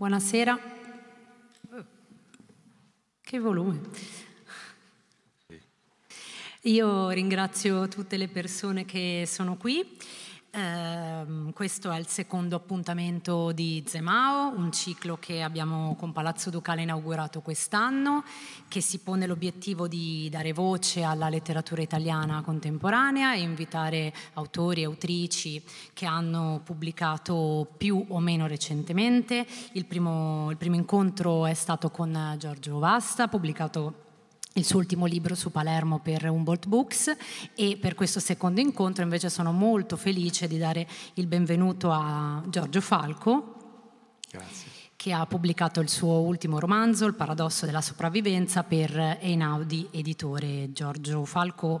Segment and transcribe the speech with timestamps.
[0.00, 0.58] Buonasera.
[3.20, 3.80] Che volume.
[6.62, 9.98] Io ringrazio tutte le persone che sono qui.
[10.52, 16.82] Eh, questo è il secondo appuntamento di Zemao, un ciclo che abbiamo con Palazzo Ducale
[16.82, 18.24] inaugurato quest'anno,
[18.66, 24.86] che si pone l'obiettivo di dare voce alla letteratura italiana contemporanea e invitare autori e
[24.86, 25.62] autrici
[25.92, 29.46] che hanno pubblicato più o meno recentemente.
[29.72, 34.08] Il primo, il primo incontro è stato con Giorgio Vasta, pubblicato
[34.54, 37.16] il suo ultimo libro su Palermo per Humboldt Books
[37.54, 42.80] e per questo secondo incontro invece sono molto felice di dare il benvenuto a Giorgio
[42.80, 43.54] Falco.
[44.30, 44.78] Grazie.
[44.94, 50.72] che ha pubblicato il suo ultimo romanzo, Il paradosso della sopravvivenza, per Einaudi Editore.
[50.72, 51.80] Giorgio Falco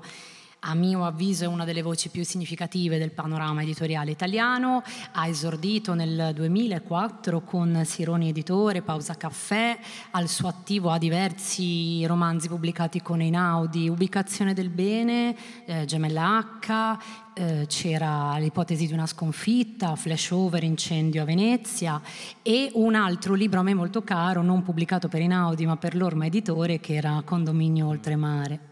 [0.60, 5.94] a mio avviso è una delle voci più significative del panorama editoriale italiano, ha esordito
[5.94, 9.78] nel 2004 con Sironi Editore, Pausa Caffè,
[10.10, 16.98] al suo attivo ha diversi romanzi pubblicati con Einaudi, Ubicazione del bene, eh, Gemella H,
[17.34, 22.02] eh, c'era l'ipotesi di una sconfitta, Flashover, Incendio a Venezia
[22.42, 26.26] e un altro libro a me molto caro, non pubblicato per Einaudi ma per l'Orma
[26.26, 28.69] Editore, che era Condominio Oltremare.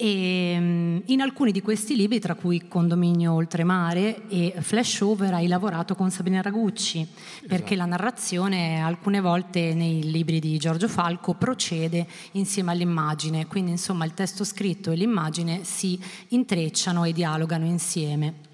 [0.00, 5.96] E mm, in alcuni di questi libri, tra cui Condominio Oltremare e Flashover, hai lavorato
[5.96, 7.04] con Sabina Ragucci,
[7.48, 7.74] perché esatto.
[7.74, 14.14] la narrazione alcune volte nei libri di Giorgio Falco procede insieme all'immagine, quindi insomma il
[14.14, 18.46] testo scritto e l'immagine si intrecciano e dialogano insieme.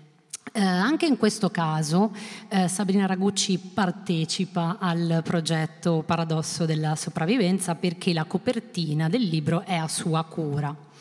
[0.51, 2.15] Eh, anche in questo caso
[2.49, 9.75] eh, Sabrina Ragucci partecipa al progetto Paradosso della sopravvivenza perché la copertina del libro è
[9.75, 10.93] a sua cura.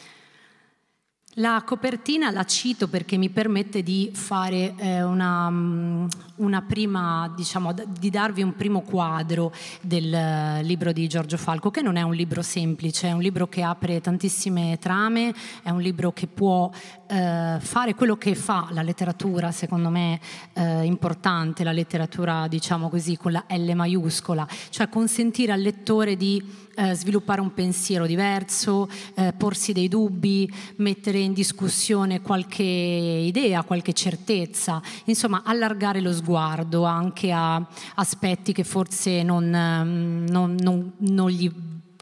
[1.37, 7.73] La copertina la cito perché mi permette di fare eh, una, mm, una, prima, diciamo,
[7.73, 12.13] di darvi un primo quadro del eh, libro di Giorgio Falco, che non è un
[12.13, 16.69] libro semplice, è un libro che apre tantissime trame, è un libro che può
[17.13, 20.19] eh, fare quello che fa la letteratura, secondo me
[20.53, 26.43] eh, importante, la letteratura, diciamo così, con la L maiuscola, cioè consentire al lettore di
[26.75, 33.93] eh, sviluppare un pensiero diverso, eh, porsi dei dubbi, mettere in discussione qualche idea, qualche
[33.93, 37.63] certezza, insomma allargare lo sguardo anche a
[37.93, 41.51] aspetti che forse non, ehm, non, non, non gli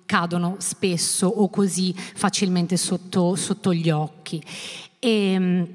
[0.06, 4.42] cadono spesso o così facilmente sotto, sotto gli occhi.
[5.04, 5.68] E, ehm,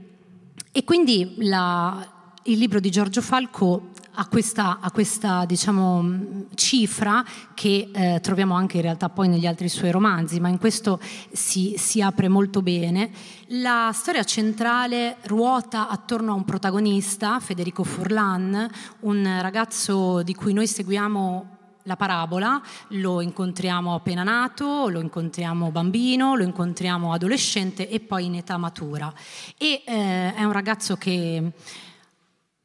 [0.70, 2.06] e quindi la,
[2.44, 8.76] il libro di Giorgio Falco a questa, a questa diciamo, cifra che eh, troviamo anche
[8.76, 11.00] in realtà poi negli altri suoi romanzi, ma in questo
[11.32, 13.10] si, si apre molto bene.
[13.48, 18.70] La storia centrale ruota attorno a un protagonista, Federico Furlan,
[19.00, 21.56] un ragazzo di cui noi seguiamo
[21.86, 28.34] la parabola, lo incontriamo appena nato, lo incontriamo bambino, lo incontriamo adolescente e poi in
[28.34, 29.12] età matura.
[29.56, 31.52] E eh, è un ragazzo che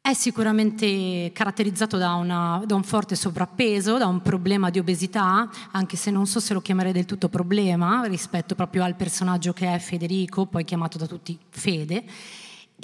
[0.01, 5.95] è sicuramente caratterizzato da, una, da, un forte sovrappeso, da un problema di obesità, anche
[5.95, 9.77] se non so se lo chiamerei del tutto problema rispetto proprio al personaggio che è
[9.77, 12.03] Federico, poi chiamato da tutti Fede.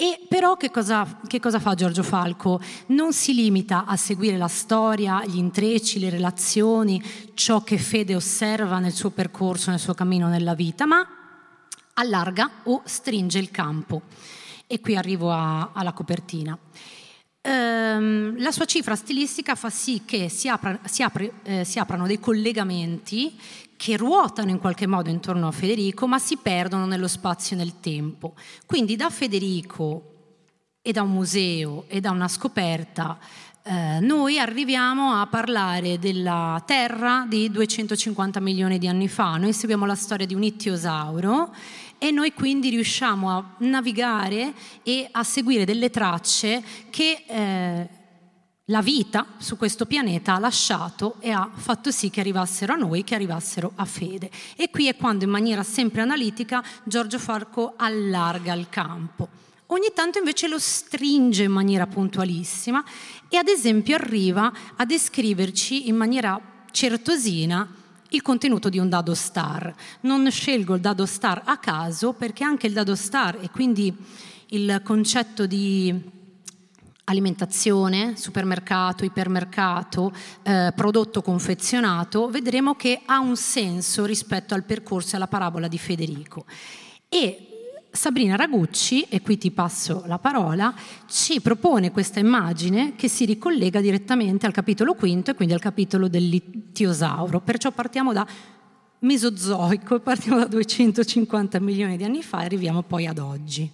[0.00, 2.60] E però che cosa, che cosa, fa Giorgio Falco?
[2.86, 7.02] Non si limita a seguire la storia, gli intrecci, le relazioni,
[7.34, 11.04] ciò che Fede osserva nel suo percorso, nel suo cammino nella vita, ma
[11.94, 14.02] allarga o stringe il campo.
[14.68, 16.56] E qui arrivo a, alla copertina
[17.48, 22.06] ehm, la sua cifra stilistica fa sì che si, apra, si, apre, eh, si aprano
[22.06, 23.38] dei collegamenti
[23.78, 27.78] che ruotano in qualche modo intorno a Federico, ma si perdono nello spazio e nel
[27.78, 28.34] tempo.
[28.66, 30.14] Quindi da Federico
[30.82, 33.18] e da un museo e da una scoperta
[33.62, 39.36] eh, noi arriviamo a parlare della Terra di 250 milioni di anni fa.
[39.36, 41.54] Noi seguiamo la storia di un ittiosauro
[41.98, 47.88] e noi quindi riusciamo a navigare e a seguire delle tracce che eh,
[48.70, 53.02] la vita su questo pianeta ha lasciato e ha fatto sì che arrivassero a noi,
[53.02, 54.30] che arrivassero a fede.
[54.56, 59.28] E qui è quando in maniera sempre analitica Giorgio Farco allarga il campo.
[59.70, 62.84] Ogni tanto invece lo stringe in maniera puntualissima
[63.28, 67.66] e ad esempio arriva a descriverci in maniera certosina
[68.10, 69.74] il contenuto di un dado star.
[70.00, 73.94] Non scelgo il dado star a caso perché anche il dado star e quindi
[74.48, 76.16] il concetto di
[77.08, 80.12] alimentazione, supermercato, ipermercato,
[80.42, 85.78] eh, prodotto confezionato, vedremo che ha un senso rispetto al percorso e alla parabola di
[85.78, 86.44] Federico.
[87.08, 87.48] E
[87.90, 90.74] Sabrina Ragucci, e qui ti passo la parola,
[91.06, 96.08] ci propone questa immagine che si ricollega direttamente al capitolo quinto e quindi al capitolo
[96.08, 97.40] del littiosauro.
[97.40, 98.26] Perciò partiamo da
[99.00, 103.70] Mesozoico, partiamo da 250 milioni di anni fa e arriviamo poi ad oggi.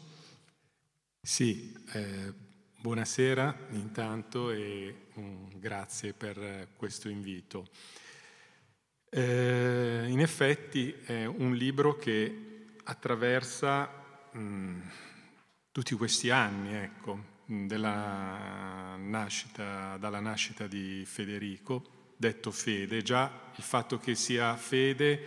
[1.20, 2.43] Sì, eh,
[2.84, 7.66] buonasera intanto e um, grazie per questo invito.
[9.08, 14.80] Eh, in effetti è un libro che attraversa mh, mm,
[15.72, 17.18] tutti questi anni, ecco,
[18.98, 23.00] nascita, dalla nascita di Federico, detto Fede.
[23.00, 25.26] Già il fatto che sia Fede,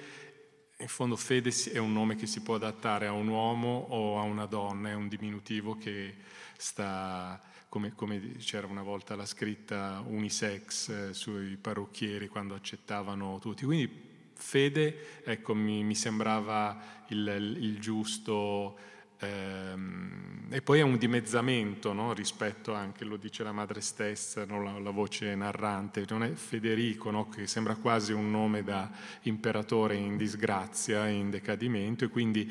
[0.77, 4.21] in fondo Fede è un nome che si può adattare a un uomo o a
[4.21, 10.89] una donna, è un diminutivo che sta come, come, c'era una volta la scritta unisex
[10.89, 13.65] eh, sui parrucchieri quando accettavano tutti.
[13.65, 18.95] Quindi fede, ecco, mi, mi sembrava il, il giusto...
[19.19, 22.13] Ehm, e poi è un dimezzamento no?
[22.13, 24.62] rispetto anche, lo dice la madre stessa, no?
[24.62, 27.27] la, la, voce narrante, non è Federico, no?
[27.27, 28.89] che sembra quasi un nome da
[29.24, 32.50] imperatore in disgrazia, in decadimento, e quindi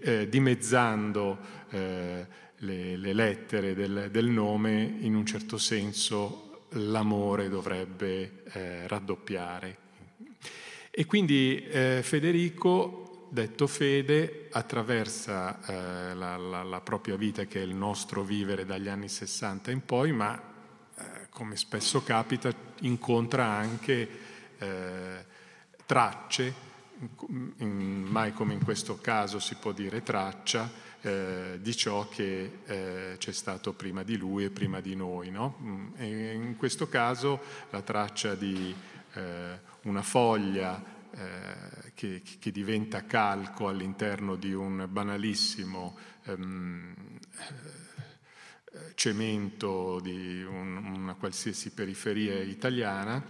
[0.00, 1.38] eh, dimezzando
[1.70, 2.26] eh,
[2.62, 9.78] le, le lettere del, del, nome, in un certo senso l'amore dovrebbe eh, raddoppiare.
[10.90, 17.64] E quindi eh, Federico, detto Fede, attraversa eh, la, la, la, propria vita, che è
[17.64, 20.40] il nostro vivere dagli anni 60 in poi, ma
[20.96, 24.08] eh, come spesso capita, incontra anche
[24.58, 25.24] eh,
[25.84, 26.70] tracce,
[27.56, 30.70] mai come in questo caso si può dire traccia,
[31.02, 35.30] eh, di ciò che eh, c'è stato prima di lui e prima di noi.
[35.30, 35.58] No?
[35.60, 37.40] Mm, in questo caso
[37.70, 38.74] la traccia di
[39.14, 40.82] eh, una foglia
[41.14, 46.94] eh, che, che, diventa calco all'interno di un banalissimo ehm,
[48.74, 53.22] eh, cemento di un, una qualsiasi periferia italiana,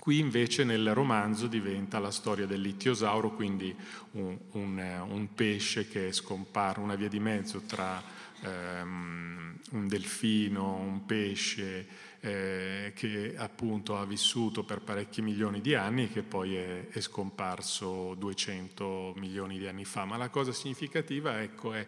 [0.00, 3.76] Qui invece nel romanzo diventa la storia dell'ittiosauro, quindi
[4.12, 8.02] un, un, un pesce che è scomparso, una via di mezzo tra
[8.40, 11.86] um, un delfino, un pesce
[12.20, 17.00] eh, che appunto ha vissuto per parecchi milioni di anni e che poi è, è,
[17.00, 20.06] scomparso 200 milioni di anni fa.
[20.06, 21.86] Ma la cosa significativa ecco, è,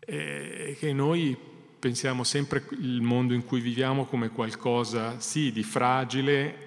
[0.00, 1.36] è che noi
[1.78, 6.66] pensiamo sempre il mondo in cui viviamo come qualcosa sì di fragile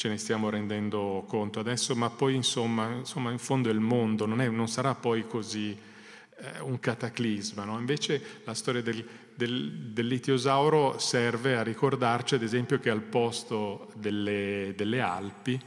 [0.00, 4.40] ce ne stiamo rendendo conto adesso, ma poi insomma, insomma in fondo il mondo non,
[4.40, 5.76] è, non sarà poi così
[6.38, 7.64] eh, un cataclisma.
[7.64, 7.78] No?
[7.78, 14.72] Invece la storia del, del, dell'itiosauro serve a ricordarci ad esempio che al posto delle,
[14.74, 15.60] delle Alpi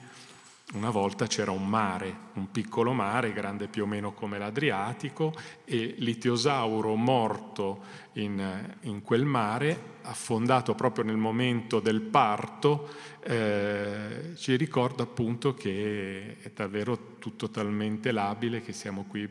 [0.74, 5.32] una volta c'era un mare, un piccolo mare, grande più o meno come l'Adriatico,
[5.64, 7.84] e l'itiosauro morto
[8.14, 12.90] in, in quel mare affondato proprio nel momento del parto,
[13.24, 19.28] eh, ci ricorda appunto che è davvero tutto talmente labile che siamo qui,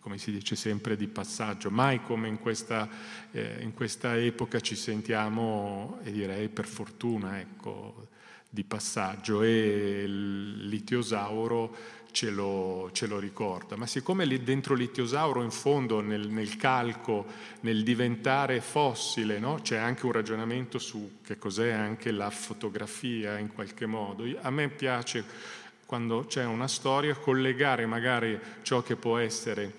[0.00, 1.70] come si dice sempre, di passaggio.
[1.70, 2.88] Mai come in questa,
[3.30, 8.08] eh, in questa epoca ci sentiamo, e direi per fortuna, ecco,
[8.54, 11.76] di passaggio e l'itiosauro
[12.12, 13.76] ce lo, ce lo, ricorda.
[13.76, 17.26] Ma siccome lì dentro l'itiosauro, in fondo, nel, nel calco,
[17.60, 19.58] nel diventare fossile, no?
[19.60, 24.24] c'è anche un ragionamento su che cos'è anche la fotografia in qualche modo.
[24.40, 25.24] A me piace,
[25.84, 29.74] quando c'è una storia, collegare magari ciò che può essere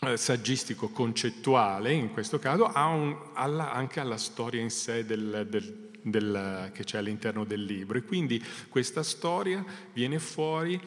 [0.00, 5.86] eh, saggistico concettuale, in questo caso, un, alla, anche alla storia in sé del, del
[6.10, 7.98] del, che c'è all'interno del libro.
[7.98, 10.80] E quindi questa storia viene fuori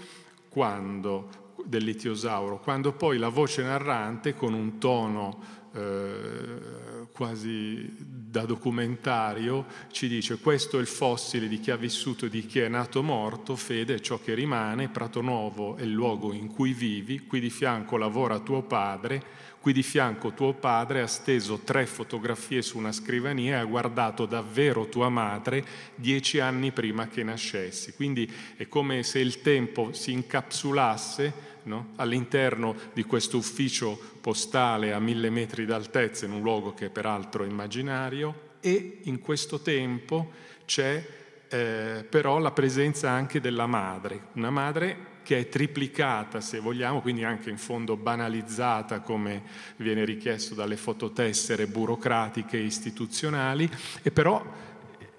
[0.50, 10.08] quando dell'itiosauro, quando poi la voce narrante con un tono eh, quasi da documentario ci
[10.08, 13.56] dice questo è il fossile di chi ha vissuto e di chi è nato morto,
[13.56, 17.50] fede è ciò che rimane, Prato Nuovo è il luogo in cui vivi, qui di
[17.50, 19.24] fianco lavora tuo padre,
[19.62, 24.26] Qui di fianco tuo padre ha steso tre fotografie su una scrivania e ha guardato
[24.26, 25.64] davvero tua madre
[25.94, 27.94] dieci anni prima che nascessi.
[27.94, 28.28] Quindi
[28.58, 31.34] è come se il tempo si incapsulasse
[31.66, 31.90] no?
[31.98, 37.44] all'interno di questo ufficio postale a mille metri d'altezza, in un luogo che è peraltro
[37.44, 40.32] immaginario, e in questo tempo
[40.66, 41.08] c'è
[41.48, 47.24] eh, però la presenza anche della madre, una madre che è triplicata, se vogliamo, quindi
[47.24, 49.44] anche in fondo banalizzata come
[49.78, 53.70] viene richiesto dalle fototessere burocratiche e istituzionali,
[54.02, 54.46] e però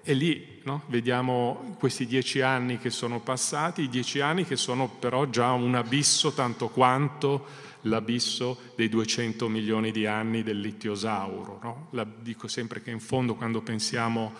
[0.03, 0.83] e lì no?
[0.85, 6.33] vediamo questi dieci anni che sono passati, dieci anni che sono però già un abisso
[6.33, 7.45] tanto quanto
[7.81, 11.59] l'abisso dei 200 milioni di anni dell'Ittiosauro.
[11.63, 11.87] No?
[11.89, 14.31] La, dico sempre che in fondo quando pensiamo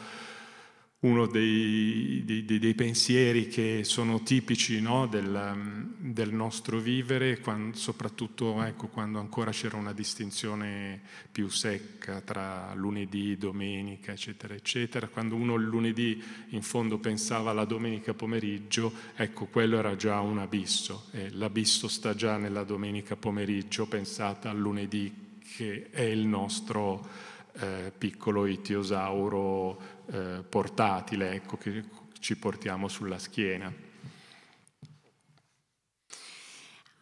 [1.03, 8.63] uno dei, dei, dei, pensieri che sono tipici no, del, del, nostro vivere, quando, soprattutto
[8.63, 15.07] ecco, quando ancora c'era una distinzione più secca tra lunedì, domenica, eccetera, eccetera.
[15.07, 20.39] Quando uno il lunedì in fondo pensava alla domenica pomeriggio, ecco, quello era già un
[20.39, 21.10] abisso.
[21.12, 25.13] E l'abisso sta già nella domenica pomeriggio, pensata al lunedì
[25.57, 31.83] che è il nostro eh, piccolo itiosauro eh, portatile ecco, che
[32.19, 33.72] ci portiamo sulla schiena.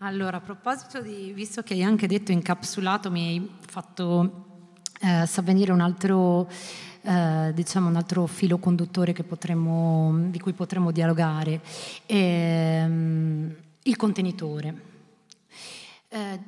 [0.03, 4.63] Allora, a proposito di, visto che hai anche detto incapsulato, mi hai fatto
[4.99, 6.49] eh, savvenire un altro,
[7.03, 11.61] eh, diciamo un altro filo conduttore potremmo, di cui potremmo dialogare,
[12.07, 14.90] ehm, il contenitore.
[16.13, 16.39] Eh,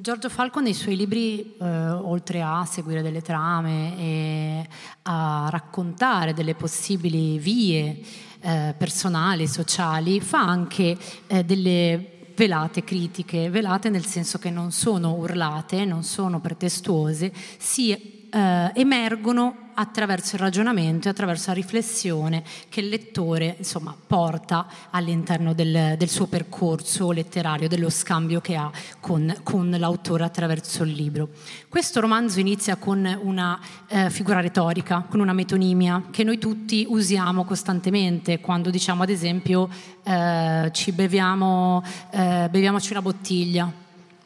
[0.00, 4.68] Giorgio Falco nei suoi libri, eh, oltre a seguire delle trame e
[5.02, 8.00] a raccontare delle possibili vie
[8.40, 10.96] eh, personali, sociali, fa anche
[11.26, 18.19] eh, delle velate critiche, velate nel senso che non sono urlate, non sono pretestuose, si
[18.30, 25.54] eh, emergono attraverso il ragionamento e attraverso la riflessione che il lettore insomma, porta all'interno
[25.54, 28.70] del, del, suo percorso letterario, dello scambio che ha
[29.00, 31.30] con, con, l'autore attraverso il libro.
[31.68, 33.58] Questo romanzo inizia con una
[33.88, 39.68] eh, figura retorica, con una metonimia che noi tutti usiamo costantemente quando diciamo ad esempio
[40.02, 43.72] eh, ci beviamo, eh, beviamoci una bottiglia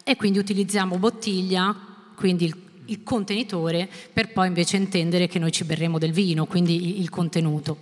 [0.03, 1.75] e quindi utilizziamo bottiglia,
[2.15, 7.01] quindi il il contenitore per poi invece intendere che noi ci berremo del vino, quindi
[7.01, 7.79] il contenuto.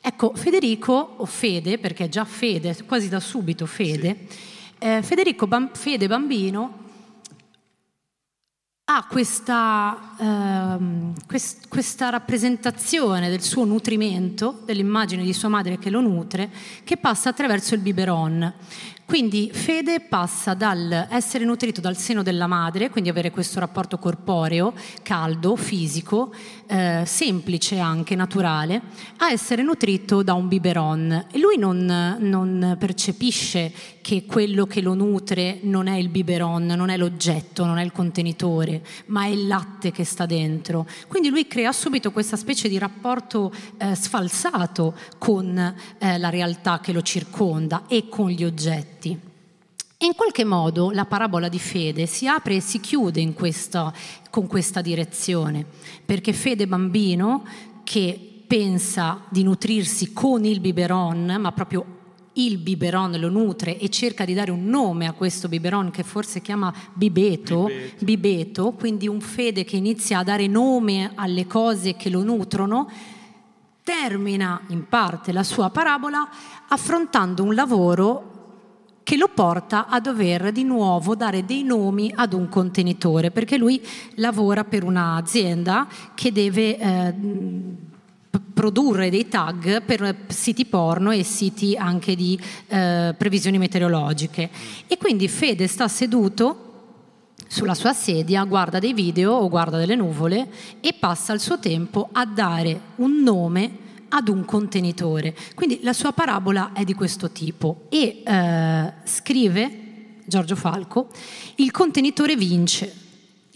[0.00, 4.36] Ecco, Federico, o Fede, perché è già Fede, quasi da subito Fede, sì.
[4.78, 6.82] eh, Federico Bam- Fede Bambino
[8.86, 16.02] ha questa, ehm, quest- questa, rappresentazione del suo nutrimento, dell'immagine di sua madre che lo
[16.02, 16.50] nutre,
[16.84, 18.52] che passa attraverso il biberon.
[19.06, 24.72] Quindi fede passa dal essere nutrito dal seno della madre, quindi avere questo rapporto corporeo,
[25.02, 26.32] caldo, fisico,
[26.66, 28.80] eh, semplice anche, naturale,
[29.18, 31.26] a essere nutrito da un biberon.
[31.30, 36.88] E lui non, non percepisce che quello che lo nutre non è il biberon, non
[36.88, 40.86] è l'oggetto, non è il contenitore, ma è il latte che sta dentro.
[41.08, 46.92] Quindi lui crea subito questa specie di rapporto eh, sfalsato con eh, la realtà che
[46.92, 48.93] lo circonda e con gli oggetti.
[50.04, 53.90] E in qualche modo la parabola di fede si apre e si chiude questa,
[54.28, 55.64] con questa direzione,
[56.04, 57.42] perché fede bambino
[57.84, 61.86] che pensa di nutrirsi con il biberon, ma proprio
[62.34, 66.42] il biberon lo nutre e cerca di dare un nome a questo biberon che forse
[66.42, 72.10] chiama bibeto, bibeto, bibeto, quindi un fede che inizia a dare nome alle cose che
[72.10, 72.90] lo nutrono,
[73.82, 76.28] termina in parte la sua parabola
[76.68, 78.32] affrontando un lavoro
[79.04, 83.80] che lo porta a dover di nuovo dare dei nomi ad un contenitore, perché lui
[84.14, 87.14] lavora per un'azienda che deve eh,
[88.54, 94.50] produrre dei tag per siti porno e siti anche di eh, previsioni meteorologiche.
[94.86, 96.60] E quindi Fede sta seduto
[97.46, 100.48] sulla sua sedia, guarda dei video o guarda delle nuvole
[100.80, 103.82] e passa il suo tempo a dare un nome
[104.14, 105.34] ad un contenitore.
[105.54, 109.78] Quindi la sua parabola è di questo tipo e eh, scrive
[110.24, 111.10] Giorgio Falco,
[111.56, 113.02] il contenitore vince.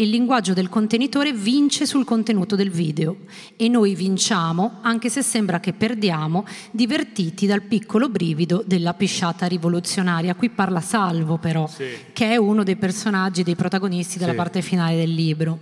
[0.00, 3.16] Il linguaggio del contenitore vince sul contenuto del video
[3.56, 10.36] e noi vinciamo, anche se sembra che perdiamo, divertiti dal piccolo brivido della pisciata rivoluzionaria.
[10.36, 11.86] Qui parla Salvo però, sì.
[12.12, 14.36] che è uno dei personaggi, dei protagonisti della sì.
[14.36, 15.58] parte finale del libro.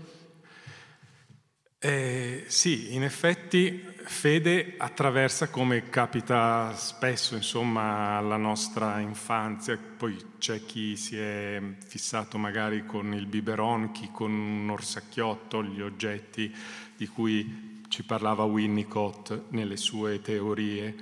[1.78, 10.64] Eh, sì, in effetti fede attraversa come capita spesso insomma alla nostra infanzia, poi c'è
[10.64, 16.54] chi si è fissato magari con il biberon, chi con un orsacchiotto, gli oggetti
[16.96, 20.94] di cui ci parlava Winnicott nelle sue teorie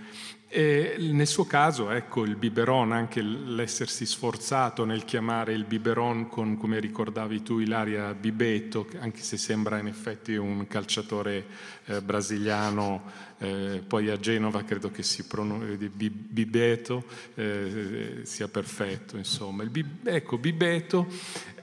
[0.56, 6.56] E nel suo caso, ecco, il biberon, anche l'essersi sforzato nel chiamare il biberon con,
[6.56, 11.44] come ricordavi tu, Ilaria, Bibeto, anche se sembra in effetti un calciatore
[11.86, 13.02] eh, brasiliano,
[13.44, 19.62] eh, poi a Genova credo che si pronunci Bibeto, eh, sia perfetto, insomma.
[19.62, 21.06] Il, ecco, Bibeto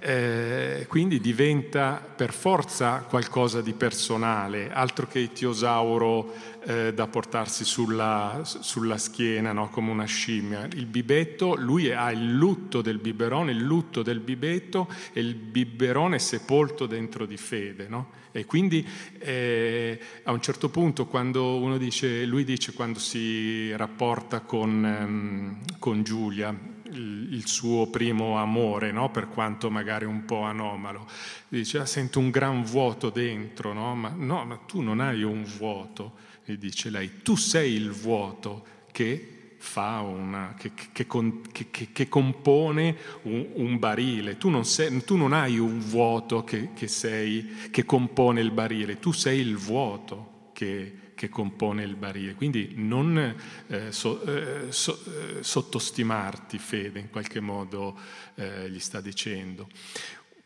[0.03, 6.33] eh, quindi diventa per forza qualcosa di personale, altro che il tiosauro
[6.63, 9.69] eh, da portarsi sulla, sulla schiena no?
[9.69, 10.67] come una scimmia.
[10.73, 16.15] Il bibetto, lui ha il lutto del biberone, il lutto del bibetto e il biberone
[16.15, 17.88] è sepolto dentro di fede.
[17.88, 18.19] No?
[18.31, 18.88] E quindi
[19.19, 25.77] eh, a un certo punto quando uno dice, lui dice quando si rapporta con, um,
[25.79, 26.55] con Giulia,
[26.91, 29.09] il, suo primo amore, no?
[29.11, 31.07] per quanto magari un po' anomalo.
[31.47, 33.95] Dice, ah, sento un gran vuoto dentro, no?
[33.95, 36.13] Ma, no, ma tu non hai un vuoto,
[36.45, 39.30] e dice lei, tu sei il vuoto che
[39.75, 41.06] una, che, che,
[41.51, 44.38] che, che compone un, un barile.
[44.38, 49.12] Tu non, sei, tu non, hai un vuoto che, sei, che compone il barile, tu
[49.12, 52.34] sei il vuoto che, che compone il barile.
[52.34, 53.36] Quindi non
[53.68, 57.98] eh, so, eh, so, eh, sottostimarti, Fede, in qualche modo
[58.36, 59.68] eh, gli sta dicendo.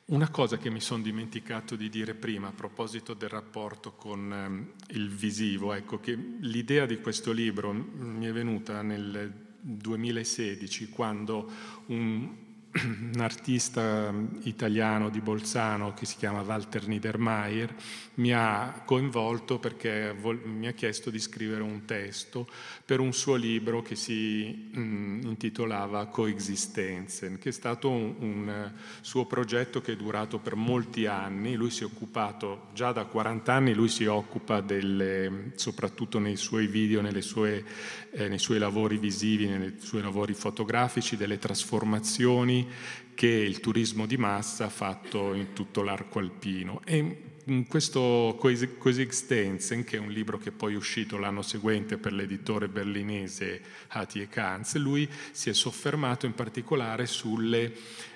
[0.08, 4.72] Una cosa che mi sono dimenticato di dire prima a proposito del rapporto con ehm,
[4.90, 11.50] il visivo, ecco che l'idea di questo libro mi è venuta nel 2016 quando
[11.88, 12.38] un,
[12.84, 14.14] un artista
[14.44, 17.74] italiano di Bolzano che si chiama Walter Niedermayer
[18.16, 20.14] mi ha coinvolto perché
[20.44, 22.48] mi ha chiesto di scrivere un testo
[22.84, 29.26] per un suo libro che si mm, intitolava Coexistenzen, che è stato un, un, suo
[29.26, 31.56] progetto che è durato per molti anni.
[31.56, 36.68] Lui si è occupato, già da 40 anni, lui si occupa delle, soprattutto nei suoi
[36.68, 37.64] video, sue,
[38.12, 42.65] eh, nei suoi lavori visivi, nei suoi lavori fotografici, delle trasformazioni
[43.14, 46.82] che il turismo di massa ha fatto in tutto l'arco alpino.
[46.86, 52.12] E in questo Coexistenzen, che è un libro che poi è uscito l'anno seguente per
[52.12, 57.72] l'editore berlinese Hati e Kanz, lui si è soffermato in particolare sulle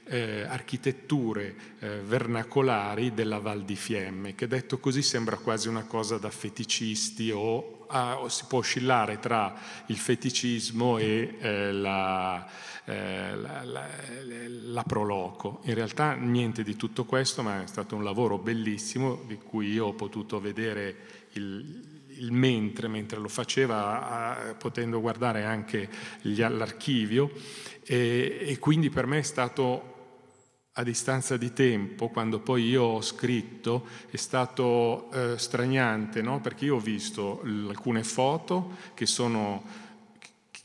[0.05, 6.17] eh, architetture eh, vernacolari della Val di Fiemme, che detto così sembra quasi una cosa
[6.17, 9.53] da feticisti o, o si può oscillare tra
[9.87, 12.47] il feticismo e eh, la,
[12.85, 13.87] eh, la, la,
[14.63, 15.61] la, proloco.
[15.63, 19.87] In realtà niente di tutto questo, ma è stato un lavoro bellissimo di cui io
[19.87, 20.95] ho potuto vedere
[21.33, 25.89] il, il mentre, mentre lo faceva, potendo guardare anche
[26.21, 27.31] gli, l'archivio
[27.83, 29.98] e, e quindi per me è stato
[30.79, 36.39] a distanza di tempo, quando poi io ho scritto, è stato eh, straniante, no?
[36.39, 39.87] perché io ho visto alcune foto che sono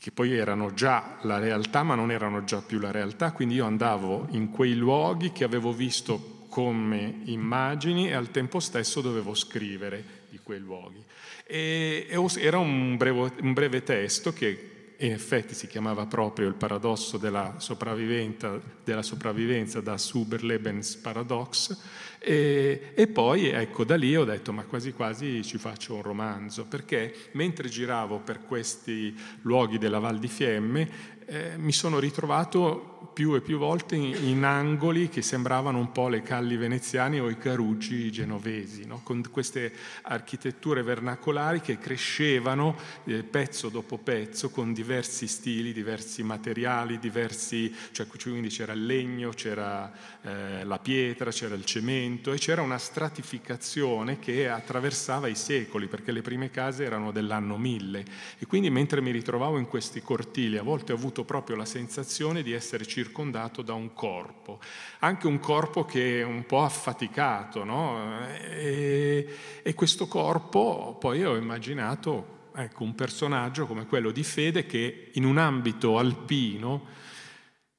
[0.05, 3.65] che poi erano già la realtà, ma non erano già più la realtà, quindi io
[3.65, 10.03] andavo in quei luoghi che avevo visto come immagini e al tempo stesso dovevo scrivere
[10.29, 11.03] di quei luoghi.
[11.43, 17.17] E, era un breve, un breve testo che in effetti si chiamava proprio il paradosso
[17.17, 21.77] della sopravvivenza, della sopravvivenza da Superlebens Paradox
[22.19, 26.65] e, e, poi ecco da lì ho detto ma quasi quasi ci faccio un romanzo
[26.65, 30.89] perché mentre giravo per questi luoghi della Val di Fiemme
[31.25, 36.21] eh, mi sono ritrovato più e più volte in, angoli che sembravano un po' le
[36.21, 39.01] calli veneziane o i caruggi genovesi, no?
[39.03, 46.99] con queste architetture vernacolari che crescevano eh, pezzo dopo pezzo con diversi stili, diversi materiali,
[46.99, 49.91] diversi, cioè quindi c'era il legno, c'era
[50.21, 56.11] eh, la pietra, c'era il cemento e c'era una stratificazione che attraversava i secoli perché
[56.11, 58.05] le prime case erano dell'anno 1000
[58.39, 62.43] e quindi mentre mi ritrovavo in questi cortili a volte ho avuto proprio la sensazione
[62.43, 64.59] di essere circondato da un corpo,
[64.99, 68.25] anche un corpo che è un po' affaticato, no?
[68.29, 69.27] e,
[69.61, 75.25] e questo corpo poi ho immaginato ecco, un personaggio come quello di Fede che in
[75.25, 77.03] un ambito alpino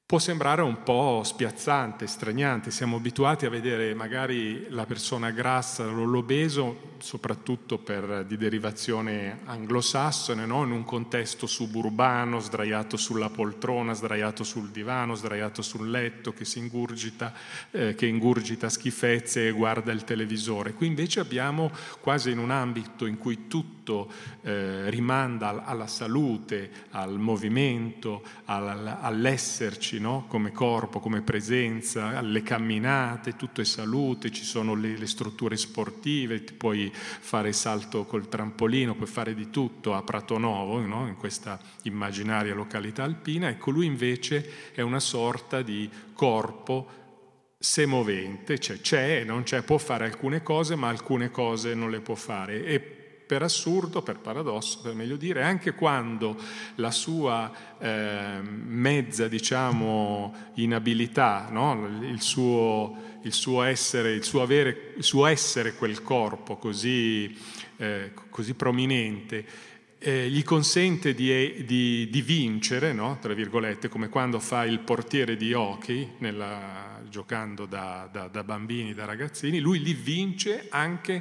[0.09, 6.95] Può sembrare un po' spiazzante, straniante, siamo abituati a vedere magari la persona grassa, l'obeso,
[6.99, 10.63] soprattutto per, di derivazione anglosassone, no?
[10.63, 17.33] in un contesto suburbano, sdraiato sulla poltrona, sdraiato sul divano, sdraiato sul letto, che ingurgita,
[17.73, 20.75] eh, che ingurgita schifezze e guarda il televisore.
[20.75, 24.09] Qui invece abbiamo quasi in un ambito in cui tutto
[24.43, 30.25] eh, rimanda alla salute, al movimento, all'esserci fisici, no?
[30.29, 36.45] come corpo, come presenza, alle camminate, tutto è salute, ci sono le, le strutture sportive,
[36.45, 41.07] ti puoi fare salto col trampolino, puoi fare di tutto a Prato Novo, no?
[41.07, 47.05] in questa immaginaria località alpina, ecco lui invece è una sorta di corpo
[47.59, 52.15] semovente, cioè c'è, non c'è, può fare alcune cose, ma alcune cose non le può
[52.15, 52.65] fare.
[52.65, 52.96] E
[53.27, 56.37] per assurdo, per paradosso, per meglio dire, anche quando
[56.77, 61.89] la sua eh, mezza, diciamo, inabilità, no?
[62.03, 67.37] il, suo, il, suo, essere, il, suo avere, il suo essere quel corpo così,
[67.79, 69.45] eh, così prominente,
[70.07, 73.19] eh, gli consente di, di, di vincere, no?
[73.21, 78.95] tra virgolette, come quando fa il portiere di hockey nella, giocando da, da, da, bambini,
[78.95, 81.21] da ragazzini, lui li vince anche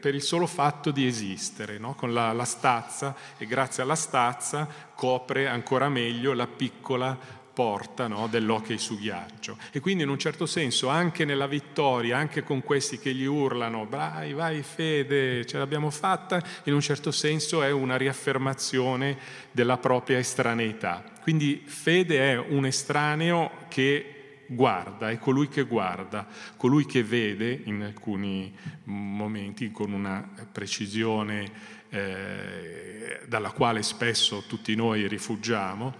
[0.00, 1.96] per il solo fatto di esistere, no?
[1.96, 7.18] con la, la stazza e grazie alla stazza copre ancora meglio la piccola
[7.58, 9.58] porta no, dell'hockey su ghiaccio.
[9.72, 13.84] E quindi in un certo senso anche nella vittoria, anche con questi che gli urlano,
[13.84, 19.18] vai, vai Fede, ce l'abbiamo fatta, in un certo senso è una riaffermazione
[19.50, 21.02] della propria estraneità.
[21.20, 27.82] Quindi Fede è un estraneo che guarda, è colui che guarda, colui che vede in
[27.82, 35.94] alcuni momenti con una precisione eh, dalla quale spesso tutti noi rifugiamo,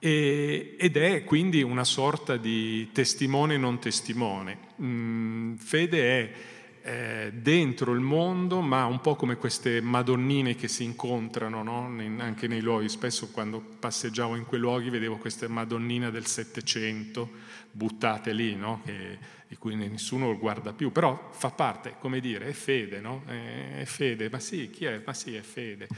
[0.00, 4.58] e, ed è quindi una sorta di testimone non testimone.
[4.82, 6.32] Mm, fede è
[6.82, 11.94] eh, dentro il mondo, ma un po' come queste madonnine che si incontrano no?
[12.18, 12.88] anche nei luoghi.
[12.88, 17.28] Spesso quando passeggiavo in quei luoghi vedevo queste madonnine del Settecento
[17.70, 18.80] buttate lì, no?
[18.84, 23.24] che, di cui nessuno guarda più, però fa parte, come dire, è fede, no?
[23.26, 25.02] è, fede, ma sì, chi è?
[25.04, 25.88] Ma sì, è fede.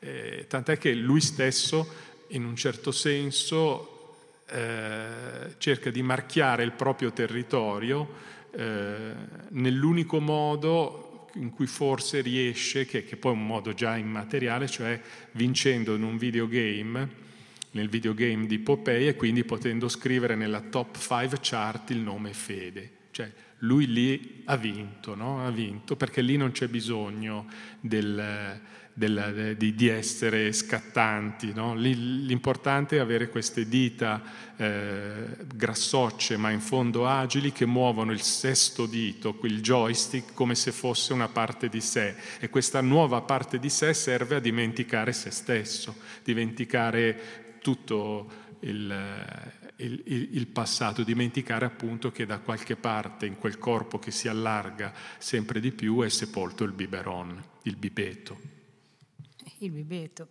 [0.00, 1.90] Eh, tant'è che lui stesso,
[2.28, 4.16] in un certo senso,
[4.50, 8.08] eh, cerca di marchiare il proprio territorio
[8.50, 9.12] eh,
[9.50, 15.00] nell'unico modo in cui forse riesce, che, che poi è un modo già immateriale, cioè
[15.32, 17.26] vincendo in un videogame
[17.72, 22.97] nel videogame di Popeye e quindi potendo scrivere nella top 5 chart il nome Fede.
[23.18, 25.44] Cioè lui lì ha vinto, no?
[25.44, 27.46] ha vinto perché lì non c'è bisogno
[27.80, 28.60] del,
[28.94, 31.52] del, di, di, essere scattanti.
[31.52, 31.74] No?
[31.74, 34.22] Lì, l'importante è avere queste dita
[34.56, 40.70] eh, grassocce ma in fondo agili che muovono il sesto dito, il joystick, come se
[40.70, 42.14] fosse una parte di sé.
[42.38, 48.94] E questa nuova parte di sé serve a dimenticare se stesso, dimenticare tutto il,
[49.78, 54.92] il, il, passato, dimenticare appunto che da qualche parte in quel corpo che si allarga
[55.18, 58.56] sempre di più è sepolto il biberon, il bibeto.
[59.60, 60.28] Il bibeto.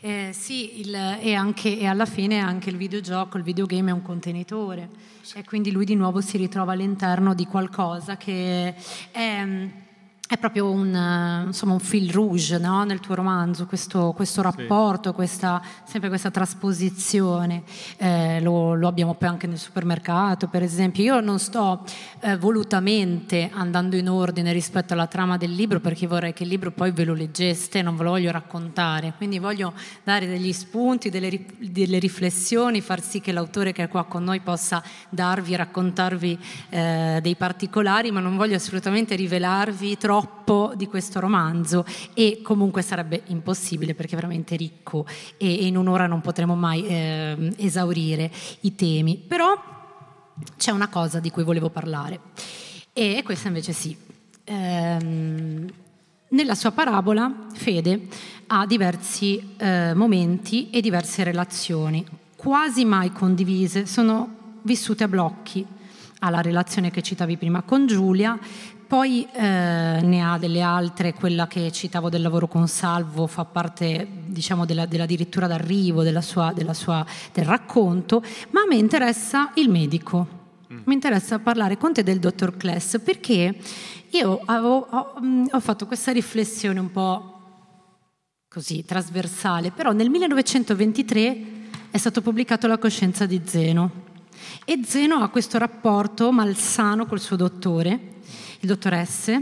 [0.00, 4.02] Eh, sì, il, e, anche, e, alla fine anche il videogioco, il videogame è un
[4.02, 4.88] contenitore
[5.22, 5.38] sì.
[5.38, 8.74] e quindi lui di nuovo si ritrova all'interno di qualcosa che
[9.10, 9.86] è
[10.28, 12.84] è proprio un, eh, insomma, un fil rouge no?
[12.84, 15.14] nel tuo romanzo, questo, questo rapporto, sì.
[15.14, 17.62] questa, sempre questa trasposizione.
[17.96, 21.02] Eh, lo, lo, abbiamo poi anche nel supermercato, per esempio.
[21.02, 21.82] Io non sto
[22.20, 26.72] eh, volutamente andando in ordine rispetto alla trama del libro perché vorrei che il libro
[26.72, 29.14] poi ve lo leggeste, non ve lo voglio raccontare.
[29.16, 29.72] Quindi voglio
[30.04, 34.40] dare degli spunti, delle, delle riflessioni, far sì che l'autore che è qua con noi
[34.40, 36.38] possa darvi, raccontarvi
[36.68, 42.82] eh, dei particolari, ma non voglio assolutamente rivelarvi troppo troppo di questo romanzo e comunque
[42.82, 48.74] sarebbe impossibile perché è veramente ricco e in un'ora non potremo mai eh, esaurire i
[48.74, 49.16] temi.
[49.16, 49.76] Però
[50.56, 52.20] c'è una cosa di cui volevo parlare
[52.92, 53.96] e questa invece sì.
[54.44, 55.70] Ehm,
[56.30, 58.08] nella sua parabola Fede
[58.48, 62.04] ha diversi eh, momenti e diverse relazioni,
[62.34, 65.64] quasi mai condivise, sono vissute a blocchi.
[66.20, 68.36] Ha la relazione che citavi prima con Giulia,
[68.88, 74.08] poi eh, ne ha delle altre, quella che citavo del lavoro con Salvo fa parte
[74.24, 79.52] diciamo, della, della dirittura d'arrivo, della sua, della sua, del racconto, ma a me interessa
[79.56, 80.26] il medico,
[80.72, 80.80] mm.
[80.84, 83.54] mi interessa parlare con te del dottor Kless perché
[84.08, 87.34] io avevo, ho, mm, ho fatto questa riflessione un po'
[88.48, 91.42] così trasversale, però nel 1923
[91.90, 94.06] è stato pubblicato La coscienza di Zeno
[94.64, 98.16] e Zeno ha questo rapporto malsano col suo dottore
[98.60, 99.40] il dottor S,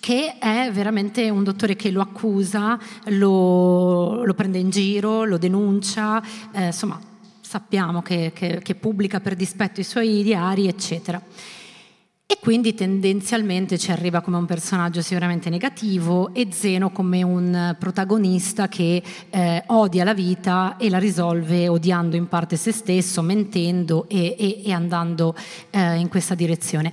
[0.00, 6.22] che è veramente un dottore che lo accusa, lo, lo prende in giro, lo denuncia,
[6.52, 7.00] eh, insomma
[7.40, 11.20] sappiamo che, che, che, pubblica per dispetto i suoi diari, eccetera.
[12.26, 18.68] e quindi tendenzialmente ci arriva come un personaggio sicuramente negativo e Zeno come un protagonista
[18.68, 24.36] che eh, odia la vita e la risolve odiando in parte se stesso, mentendo e,
[24.38, 25.34] e, e andando
[25.70, 26.92] eh, in questa direzione.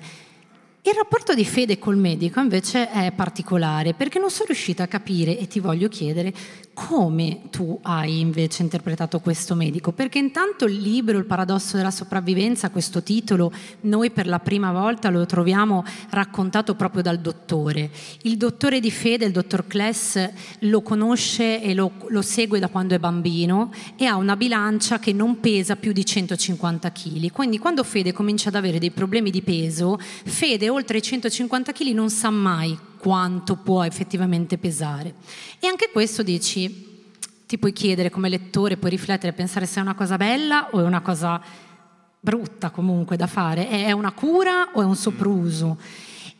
[0.88, 5.36] Il rapporto di fede col medico invece è particolare perché non sono riuscita a capire
[5.36, 6.32] e ti voglio chiedere
[6.76, 9.94] come tu hai invece interpretato questo medico?
[9.94, 15.10] Perché intanto il libro Il paradosso della sopravvivenza, questo titolo, noi per la prima volta
[15.10, 17.90] lo troviamo raccontato proprio dal dottore.
[18.24, 22.94] Il dottore di fede, il dottor Kless, lo conosce e lo, lo segue da quando
[22.94, 27.32] è bambino e ha una bilancia che non pesa più di 150 kg.
[27.32, 31.92] Quindi quando Fede comincia ad avere dei problemi di peso, Fede oltre i 150 kg
[31.92, 35.16] non sa mai quanto può effettivamente pesare.
[35.60, 37.04] E anche questo dici,
[37.46, 40.80] ti puoi chiedere come lettore, puoi riflettere e pensare se è una cosa bella o
[40.80, 41.42] è una cosa
[42.20, 45.78] brutta comunque da fare, è una cura o è un sopruso.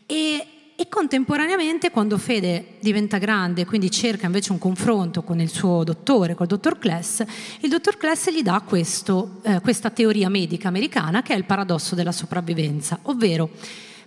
[0.04, 5.84] E, e contemporaneamente quando Fede diventa grande, quindi cerca invece un confronto con il suo
[5.84, 7.24] dottore, col dottor Kless,
[7.60, 11.94] il dottor Kless gli dà questo, eh, questa teoria medica americana che è il paradosso
[11.94, 13.50] della sopravvivenza, ovvero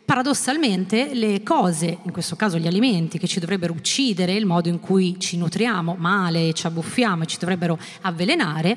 [0.10, 4.80] paradossalmente le cose, in questo caso gli alimenti che ci dovrebbero uccidere, il modo in
[4.80, 8.76] cui ci nutriamo male, ci abbuffiamo e ci dovrebbero avvelenare,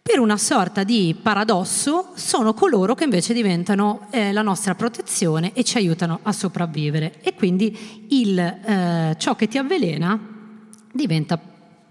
[0.00, 5.64] per una sorta di paradosso sono coloro che invece diventano eh, la nostra protezione e
[5.64, 7.14] ci aiutano a sopravvivere.
[7.20, 10.16] E quindi il, eh, ciò che ti avvelena
[10.92, 11.36] diventa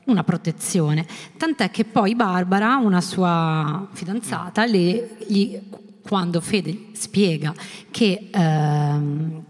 [0.06, 1.06] una protezione.
[1.36, 5.60] Tant'è che poi Barbara, una sua fidanzata, le, gli
[6.08, 7.54] quando Fede spiega
[7.92, 9.44] che ehm,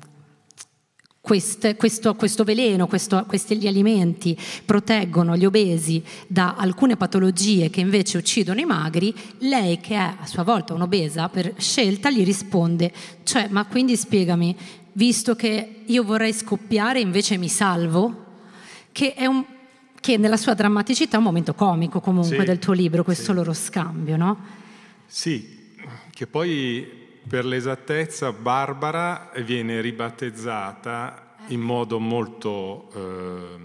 [1.21, 7.81] queste, questo, questo, veleno, questo, questi gli alimenti proteggono gli obesi da alcune patologie che
[7.81, 12.93] invece uccidono i magri, lei che è a sua volta un'obesa per scelta gli risponde,
[13.23, 14.55] cioè ma quindi spiegami,
[14.93, 18.25] visto che io vorrei scoppiare invece mi salvo,
[18.93, 19.43] che è un
[19.99, 23.33] che nella sua drammaticità è un momento comico comunque sì, del tuo libro, questo sì.
[23.33, 24.37] loro scambio, no?
[25.05, 25.56] Sì,
[26.17, 26.83] che poi
[27.27, 33.59] per l'esattezza Barbara viene ribattezzata in modo molto eh,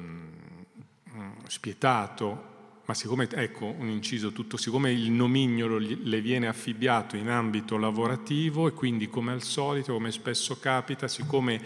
[1.47, 2.51] spietato,
[2.85, 8.69] ma siccome, ecco un inciso tutto, siccome il nomignolo le viene affibbiato in ambito lavorativo
[8.69, 11.59] e quindi come al solito, come spesso capita, siccome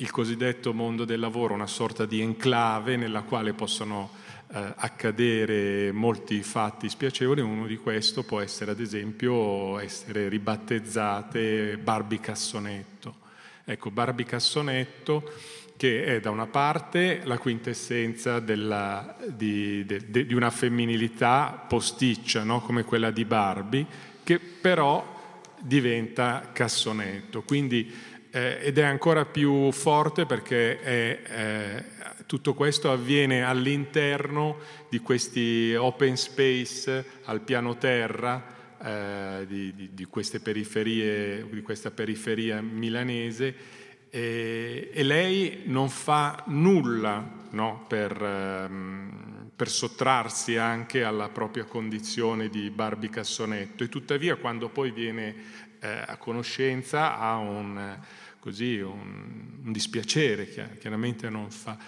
[0.00, 4.10] il cosiddetto mondo del lavoro una sorta di enclave nella quale possono
[4.52, 12.18] eh, accadere molti fatti spiacevoli, uno di questo può essere ad esempio essere ribattezzate Barbie
[12.18, 13.16] Cassonetto.
[13.64, 15.30] Ecco, Barbie Cassonetto
[15.76, 22.42] che è da una parte la quintessenza della, di, de, de, di, una femminilità posticcia,
[22.42, 22.60] no?
[22.60, 23.86] come quella di Barbie,
[24.22, 25.18] che però
[25.58, 27.42] diventa cassonetto.
[27.42, 27.90] Quindi,
[28.30, 31.84] eh, ed è ancora più forte perché è, eh,
[32.26, 40.04] tutto questo avviene all'interno di questi open space al piano terra eh, di, di, di,
[40.04, 43.78] queste periferie, di questa periferia milanese.
[44.10, 52.48] E, e lei non fa nulla no, per, ehm, per, sottrarsi anche alla propria condizione
[52.48, 53.82] di Barbie Cassonetto.
[53.84, 55.34] E tuttavia quando poi viene
[55.80, 57.98] eh, a conoscenza ha un,
[58.40, 60.48] così, un, un dispiacere,
[60.78, 61.78] chiaramente non fa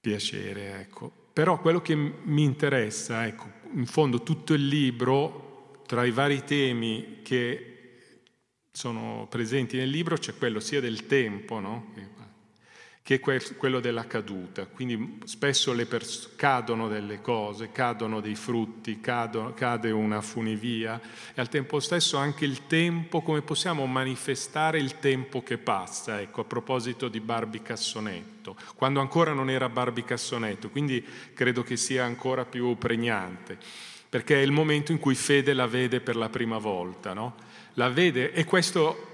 [0.00, 0.80] piacere.
[0.80, 1.10] Ecco.
[1.32, 7.18] Però quello che mi interessa, ecco, in fondo tutto il libro, tra i vari temi
[7.22, 7.70] che
[8.70, 11.92] sono presenti nel libro, c'è quello sia del tempo, no?
[13.02, 14.66] Che è quello della caduta.
[14.66, 21.00] Quindi spesso pers- cadono delle cose, cadono dei frutti, cadono, cade una funivia
[21.34, 26.20] e al tempo stesso anche il tempo, come possiamo manifestare il tempo che passa.
[26.20, 31.76] Ecco, a proposito di Barbie Cassonetto, quando ancora non era Barbie Cassonetto, quindi credo che
[31.76, 33.58] sia ancora più pregnante,
[34.08, 37.34] perché è il momento in cui Fede la vede per la prima volta, no?
[37.74, 39.06] La vede e questo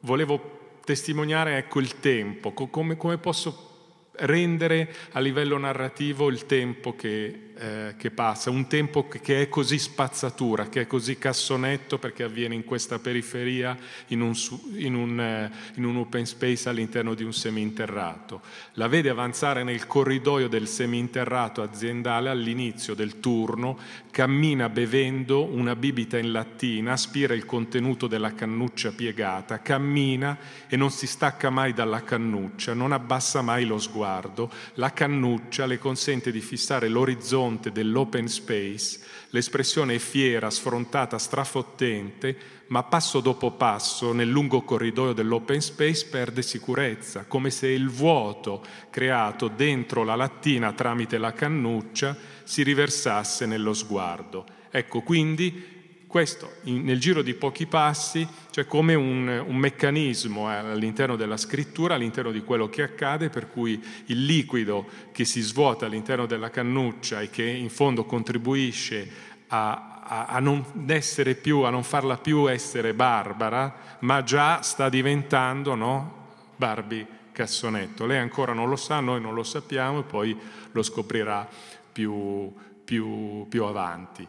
[0.00, 3.70] volevo testimoniare ecco, il tempo, come, come posso
[4.14, 9.78] rendere a livello narrativo il tempo che, eh, che, passa, un tempo che è così
[9.78, 13.76] spazzatura, che è così cassonetto perché avviene in questa periferia,
[14.08, 14.32] in un,
[14.74, 18.40] in un, eh, in un open space all'interno di un seminterrato.
[18.74, 23.78] La vede avanzare nel corridoio del seminterrato aziendale all'inizio del turno,
[24.10, 30.36] cammina bevendo una bibita in lattina, aspira il contenuto della cannuccia piegata, cammina
[30.68, 35.66] e non si stacca mai dalla cannuccia, non abbassa mai lo sguardo sguardo, la cannuccia
[35.66, 42.36] le consente di fissare l'orizzonte fronte dell'open space, l'espressione è fiera, sfrontata, strafottente,
[42.68, 48.64] ma passo dopo passo nel lungo corridoio dell'open space perde sicurezza, come se il vuoto
[48.88, 54.46] creato dentro la lattina tramite la cannuccia si riversasse nello sguardo.
[54.70, 55.71] Ecco, quindi
[56.12, 61.38] questo in, nel giro di pochi passi, cioè come un, un meccanismo eh, all'interno della
[61.38, 66.50] scrittura, all'interno di quello che accade, per cui il liquido che si svuota all'interno della
[66.50, 69.10] cannuccia e che in fondo contribuisce
[69.46, 74.90] a, a, a non essere più, a non farla più essere Barbara, ma già sta
[74.90, 76.26] diventando no?
[76.56, 78.04] Barbie Cassonetto.
[78.04, 80.38] Lei ancora non lo sa, noi non lo sappiamo e poi
[80.72, 81.48] lo scoprirà
[81.90, 82.52] più,
[82.84, 84.28] più, più avanti.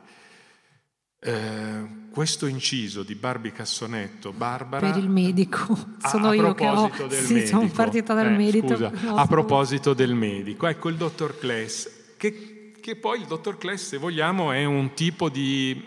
[1.26, 4.92] Eh, questo inciso di Barbie Cassonetto, Barbara...
[4.92, 6.92] Per il medico, sono a, io che ho...
[7.10, 8.68] Sì, medico, sono partita dal eh, medico.
[8.68, 13.58] Scusa, no, a proposito del medico, ecco il dottor Kless, che, che, poi il dottor
[13.58, 15.84] Kless, se vogliamo, è un tipo di,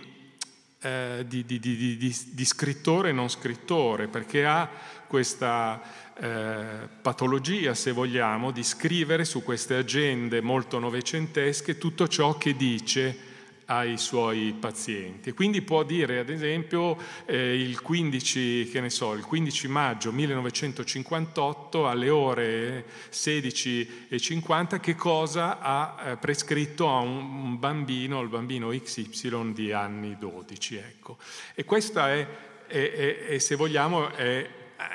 [0.80, 4.68] eh, di, di, di scrittore non scrittore, perché ha
[5.06, 5.80] questa
[6.18, 13.25] eh, patologia, se vogliamo, di scrivere su queste agende molto novecentesche tutto ciò che dice
[13.66, 15.32] ai suoi pazienti.
[15.32, 22.84] Quindi può dire, ad esempio, eh, il, 15, so, il 15 maggio 1958 alle ore
[23.10, 30.76] 16.50 che cosa ha eh, prescritto a un, bambino, il bambino XY di anni 12.
[30.76, 31.18] Ecco.
[31.54, 32.26] E questa è,
[32.66, 34.48] è, è, è se vogliamo, è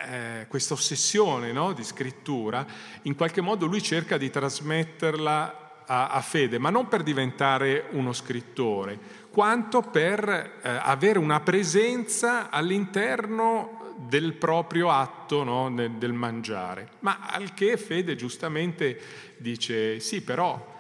[0.08, 2.66] eh, questa ossessione no, di scrittura,
[3.04, 5.61] in qualche modo lui cerca di trasmetterla
[5.92, 8.98] a, a fede, ma non per diventare uno scrittore,
[9.30, 16.92] quanto per eh, avere una presenza all'interno del proprio atto no, del mangiare.
[17.00, 19.00] Ma al che Fede giustamente
[19.38, 20.80] dice sì, però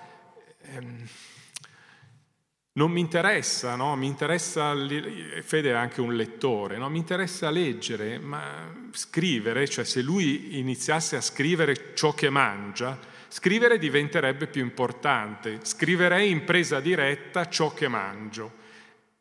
[0.61, 1.07] ehm,
[2.73, 3.97] non mi interessa, no?
[3.97, 4.73] mi interessa,
[5.43, 6.89] Fede è anche un lettore, no?
[6.89, 12.97] mi interessa leggere, ma scrivere, cioè se lui iniziasse a scrivere ciò che mangia,
[13.33, 18.59] Scrivere diventerebbe più importante, scriverei in presa diretta ciò che mangio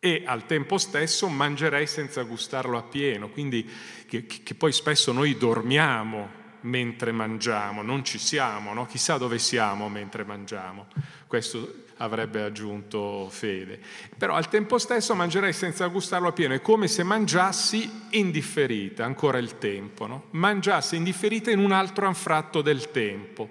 [0.00, 3.70] e al tempo stesso mangerei senza gustarlo appieno, quindi
[4.08, 8.84] che, che poi spesso noi dormiamo mentre mangiamo, non ci siamo, no?
[8.84, 10.88] chissà dove siamo mentre mangiamo,
[11.28, 13.78] questo avrebbe aggiunto Fede.
[14.18, 19.58] Però al tempo stesso mangerei senza gustarlo appieno, è come se mangiassi indifferita, ancora il
[19.58, 20.24] tempo, no?
[20.30, 23.50] mangiassi indifferita in un altro anfratto del tempo,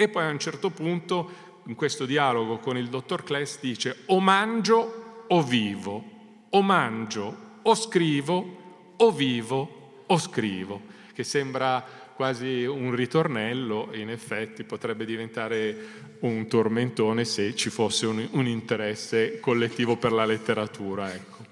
[0.00, 4.20] e poi a un certo punto, in questo dialogo con il dottor Kless, dice o
[4.20, 6.04] mangio o vivo,
[6.50, 10.80] o mangio o scrivo, o vivo o scrivo,
[11.12, 11.84] che sembra
[12.14, 15.76] quasi un ritornello, in effetti potrebbe diventare
[16.20, 21.12] un tormentone se ci fosse un, un interesse collettivo per la letteratura.
[21.12, 21.44] Ecco.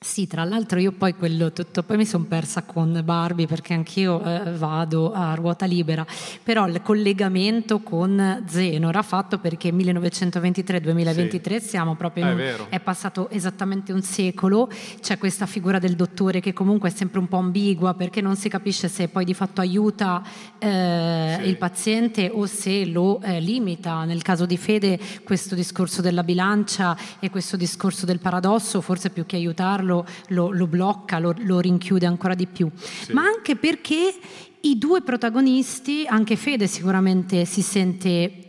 [0.00, 4.22] Sì, tra l'altro io poi quello tutto, poi mi sono persa con Barbie perché anch'io
[4.22, 6.06] eh, vado a ruota libera,
[6.40, 11.68] però il collegamento con Zeno era fatto perché 1923-2023 sì.
[11.70, 16.52] siamo proprio un, è, è, passato esattamente un secolo, c'è questa figura del dottore che
[16.52, 20.22] comunque è sempre un po' ambigua perché non si capisce se poi di fatto aiuta
[20.60, 21.48] eh, sì.
[21.48, 24.04] il paziente o se lo eh, limita.
[24.04, 29.26] Nel caso di Fede questo discorso della bilancia e questo discorso del paradosso forse più
[29.26, 29.86] che aiutarlo
[30.28, 33.12] lo, lo blocca, lo, lo, rinchiude ancora di più, sì.
[33.12, 34.14] ma anche perché
[34.60, 38.47] i due protagonisti, anche Fede sicuramente si sente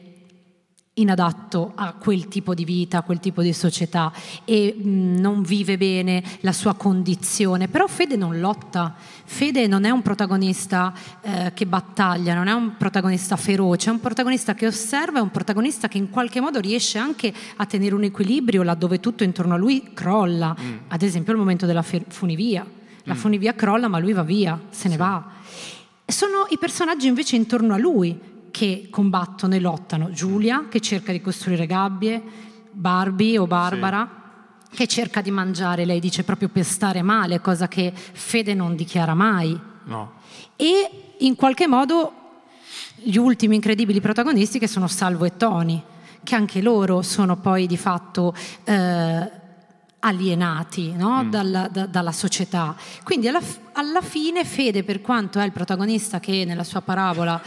[1.02, 4.12] inadatto a quel tipo di vita, a quel tipo di società
[4.46, 9.90] e mh, non vive bene la sua condizione, però Fede non lotta, Fede non è
[9.90, 15.20] un protagonista eh, che battaglia, non è un protagonista feroce, è un protagonista che osserva,
[15.20, 19.24] è un protagonista che in qualche modo riesce anche a tenere un equilibrio laddove tutto
[19.24, 20.78] intorno a lui crolla, mm.
[20.88, 22.66] ad esempio al momento della funivia,
[23.04, 23.18] la mm.
[23.18, 25.00] funivia crolla ma lui va via, se ne sì.
[25.00, 25.26] va.
[26.06, 30.12] Sono i personaggi invece intorno a lui che combattono e lottano.
[30.12, 32.22] Giulia che cerca di costruire gabbie,
[32.72, 34.08] Barbie o Barbara
[34.70, 34.78] sì.
[34.78, 39.14] che cerca di mangiare, lei dice proprio per stare male, cosa che Fede non dichiara
[39.14, 39.60] mai.
[39.86, 40.14] No.
[40.56, 42.14] E in qualche modo
[42.96, 45.82] gli ultimi incredibili protagonisti che sono Salvo e Tony,
[46.24, 48.34] che anche loro sono poi di fatto
[48.66, 49.32] eh,
[50.00, 51.24] alienati no?
[51.24, 51.30] mm.
[51.30, 52.76] dalla, da, dalla, società.
[53.04, 53.42] Quindi alla,
[53.74, 57.42] alla, fine Fede, per quanto è il protagonista che nella sua parabola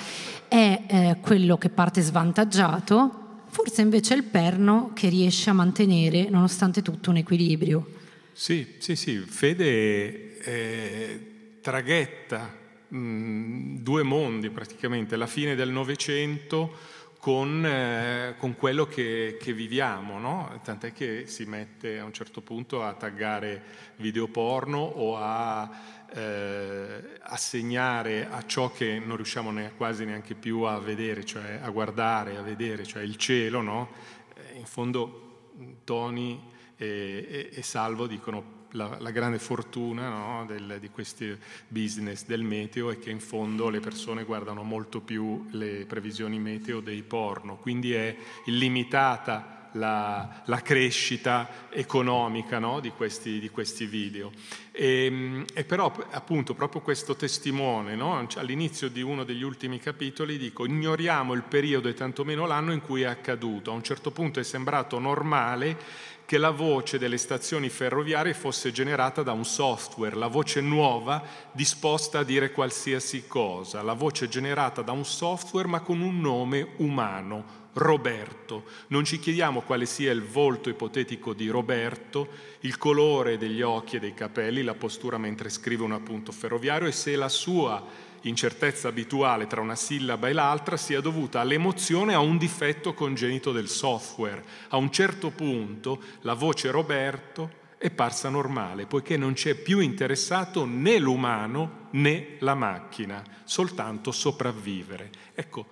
[0.53, 6.29] è eh, quello che parte svantaggiato, forse invece è il perno che riesce a mantenere,
[6.29, 7.87] nonostante tutto, un equilibrio.
[8.35, 12.55] Sì, sì, sì, Fede eh, traghetta
[12.87, 16.77] mh, due mondi praticamente, la fine del Novecento
[17.19, 20.61] con, eh, con quello che, che viviamo, no?
[20.62, 23.62] tant'è che si mette a un certo punto a taggare
[23.97, 25.71] video porno o a
[26.14, 31.70] eh, assegnare a ciò che non riusciamo ne, quasi neanche più a vedere, cioè a
[31.70, 33.90] guardare, a vedere, cioè il cielo, no?
[34.35, 35.51] Eh, in fondo
[35.85, 36.40] Tony
[36.77, 41.37] e, e, e Salvo dicono la, la grande fortuna no, del, di questi
[41.68, 46.80] business del meteo è che in fondo le persone guardano molto più le previsioni meteo
[46.80, 48.16] dei porno, quindi è
[48.47, 54.33] illimitata la, la crescita economica no, di, questi, di, questi, video.
[54.73, 60.64] E, e, però appunto proprio questo testimone, no, all'inizio di uno degli ultimi capitoli dico
[60.66, 64.45] ignoriamo il periodo e tantomeno l'anno in cui è accaduto, a un certo punto è
[64.45, 70.61] sembrato normale che la voce delle stazioni ferroviarie fosse generata da un software, la voce
[70.61, 76.20] nuova disposta a dire qualsiasi cosa, la voce generata da un software ma con un
[76.20, 78.64] nome umano, Roberto.
[78.89, 82.29] Non ci chiediamo quale sia il volto ipotetico di Roberto,
[82.61, 86.93] il colore degli occhi e dei capelli, la postura mentre scrive un appunto ferroviario e
[86.93, 92.37] se la sua incertezza abituale tra una sillaba e l'altra sia dovuta all'emozione a un
[92.37, 94.45] difetto congenito del software.
[94.68, 100.64] A un certo punto la voce Roberto è parsa normale, poiché non c'è più interessato
[100.64, 105.11] né l'umano né la macchina, soltanto sopravvivere.
[105.35, 105.66] Ecco,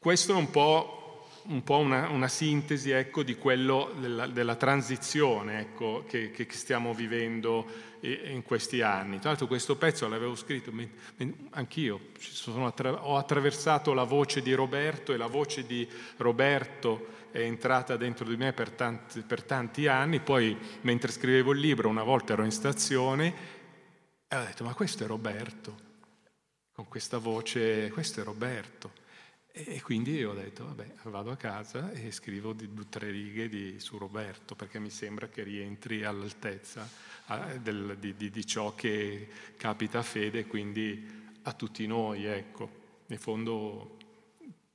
[0.00, 1.03] questo è un po'
[1.46, 6.94] un po' una, una sintesi ecco, di quello della, della transizione ecco, che, che, stiamo
[6.94, 7.66] vivendo
[8.00, 9.18] in questi anni.
[9.18, 10.72] Tra l'altro questo pezzo l'avevo scritto,
[11.50, 12.00] anch'io
[12.52, 15.86] ho attraversato la voce di Roberto e la voce di
[16.16, 21.60] Roberto è entrata dentro di me per tanti, per tanti anni, poi mentre scrivevo il
[21.60, 23.34] libro una volta ero in stazione
[24.28, 25.76] e ho detto ma questo è Roberto,
[26.72, 29.02] con questa voce, questo è Roberto.
[29.56, 33.78] E quindi ho detto, vabbè, vado a casa e scrivo di due tre righe di,
[33.78, 36.90] su Roberto, perché mi sembra che rientri all'altezza
[37.26, 41.08] a, del, di, di, di, ciò che capita a Fede, quindi
[41.42, 42.68] a tutti noi, ecco.
[43.06, 43.96] In fondo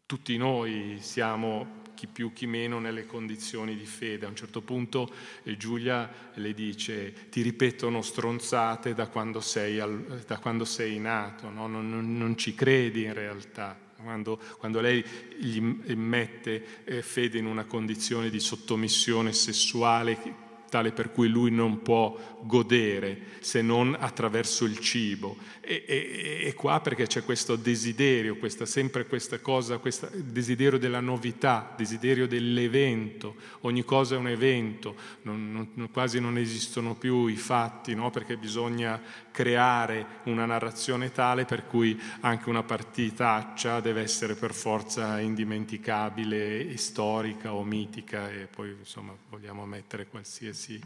[0.05, 4.27] tutti noi siamo, chi più chi meno, nelle condizioni di fede.
[4.27, 5.13] A un certo punto
[5.43, 11.49] eh, Giulia le dice, ti ripetono stronzate da quando sei, al, da quando sei nato,
[11.49, 11.67] no?
[11.67, 15.03] non, non, non ci credi in realtà quando, quando lei
[15.37, 21.81] gli mette eh, fede in una condizione di sottomissione sessuale tale per cui lui non
[21.81, 25.35] può godere se non attraverso il cibo.
[25.59, 31.01] E, e, e qua perché c'è questo desiderio, questa, sempre questa cosa, questo desiderio della
[31.01, 37.35] novità, desiderio dell'evento, ogni cosa è un evento, non, non, quasi non esistono più i
[37.35, 38.09] fatti, no?
[38.11, 39.01] perché bisogna
[39.39, 47.53] creare una narrazione tale per cui anche una partitaccia deve essere per forza indimenticabile, storica
[47.53, 50.77] o mitica e poi insomma vogliamo mettere qualsiasi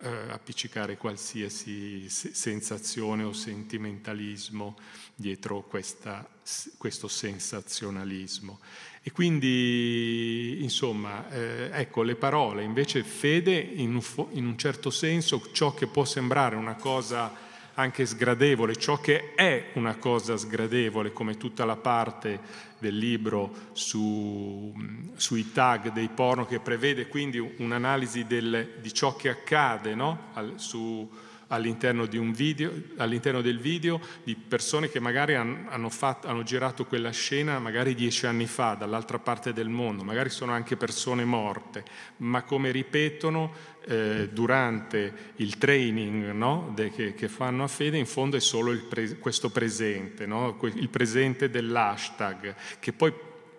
[0.00, 4.76] eh, appiccicare qualsiasi sensazione o sentimentalismo
[5.14, 6.28] dietro questa,
[6.76, 8.58] questo sensazionalismo.
[9.00, 15.52] E quindi, insomma, eh, ecco, le parole, invece fede in un, in un certo senso,
[15.52, 17.45] ciò che può sembrare una cosa
[17.76, 22.40] anche sgradevole, ciò che è una cosa sgradevole, come tutta la parte
[22.78, 24.74] del libro su,
[25.14, 30.28] sui tag dei porno, che prevede quindi un'analisi del, di ciò che accade no?
[30.32, 31.08] Al, su,
[31.48, 37.58] all'interno, video, all'interno, del video di persone che magari hanno, fatto, hanno, girato quella scena
[37.58, 41.84] magari dieci anni fa dall'altra parte del mondo, magari sono anche persone morte,
[42.18, 48.06] ma come ripetono eh, durante il training no, de, che, che, fanno a fede, in
[48.06, 50.58] fondo è solo pre, questo presente, no?
[50.74, 53.12] il presente dell'hashtag, che poi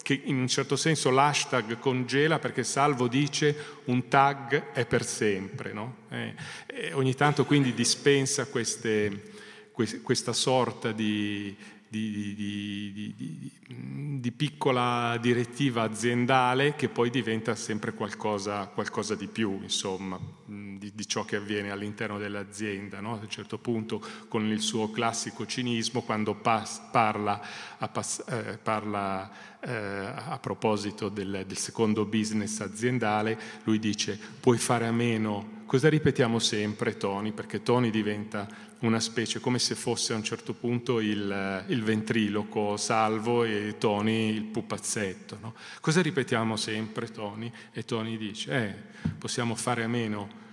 [0.08, 3.54] che in un certo senso l'hashtag congela perché Salvo dice
[3.86, 5.74] un tag è per sempre.
[5.74, 5.96] No?
[6.10, 9.24] Eh, ogni tanto quindi dispensa queste,
[10.02, 11.54] questa sorta di,
[11.90, 13.52] di, di, di,
[14.20, 21.24] di, piccola direttiva aziendale che poi diventa sempre qualcosa, qualcosa di più, insomma, di, ciò
[21.24, 23.00] che avviene all'interno dell'azienda.
[23.00, 23.14] No?
[23.14, 27.42] A un certo punto, con il suo classico cinismo, quando pas, parla,
[27.78, 29.32] a, pas, eh, parla
[29.62, 35.56] eh, a, proposito del, del secondo business aziendale, lui dice puoi fare a meno.
[35.66, 37.32] Cosa ripetiamo sempre, Tony?
[37.34, 38.48] Perché Tony diventa
[38.80, 44.30] una specie come se fosse a un certo punto il, il ventriloco Salvo e Tony
[44.34, 45.38] il pupazzetto.
[45.42, 45.56] No?
[45.80, 47.52] Cosa ripetiamo sempre Tony?
[47.72, 50.46] E Tony dice, eh, possiamo fare a meno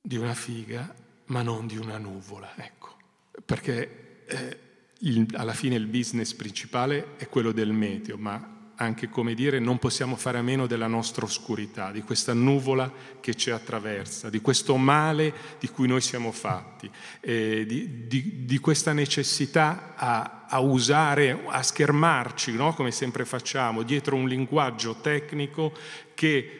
[0.00, 0.94] di una figa,
[1.26, 2.96] ma non di una nuvola, ecco.
[3.44, 4.58] Perché eh,
[5.00, 9.78] il, alla fine il business principale è quello del meteo, ma anche come dire non
[9.78, 14.76] possiamo fare a meno della nostra oscurità, di questa nuvola che ci attraversa, di questo
[14.76, 21.42] male di cui noi siamo fatti, eh, di, di, di, questa necessità a, a, usare,
[21.46, 22.72] a schermarci, no?
[22.72, 25.72] come sempre facciamo, dietro un linguaggio tecnico
[26.14, 26.59] che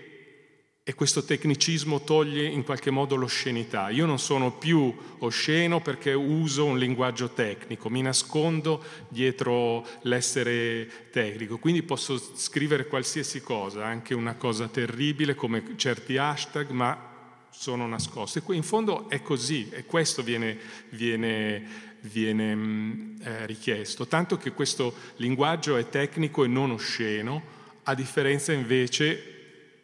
[0.82, 3.90] e questo tecnicismo toglie in qualche modo l'oscenità.
[3.90, 11.58] Io non sono più osceno perché uso un linguaggio tecnico, mi nascondo dietro l'essere tecnico,
[11.58, 17.08] quindi posso scrivere qualsiasi cosa, anche una cosa terribile come certi hashtag, ma
[17.50, 18.42] sono nascosti.
[18.48, 20.58] In fondo è così e questo viene,
[20.90, 27.94] viene, viene mm, eh, richiesto, tanto che questo linguaggio è tecnico e non osceno, a
[27.94, 29.39] differenza invece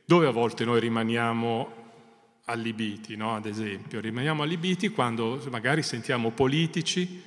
[0.06, 1.84] dove a volte noi rimaniamo
[2.44, 3.34] allibiti, no?
[3.34, 7.22] ad esempio, rimaniamo allibiti quando magari sentiamo politici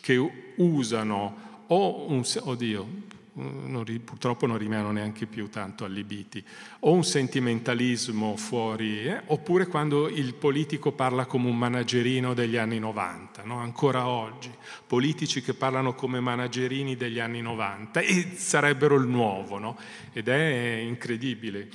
[0.00, 2.24] che usano o un...
[2.40, 2.88] oddio,
[3.34, 6.42] non, purtroppo non rimaniamo neanche più tanto allibiti,
[6.80, 9.20] o un sentimentalismo fuori, eh?
[9.26, 13.58] oppure quando il politico parla come un managerino degli anni 90, no?
[13.58, 14.50] ancora oggi,
[14.86, 19.78] politici che parlano come managerini degli anni 90 e sarebbero il nuovo, no?
[20.14, 21.68] ed è incredibile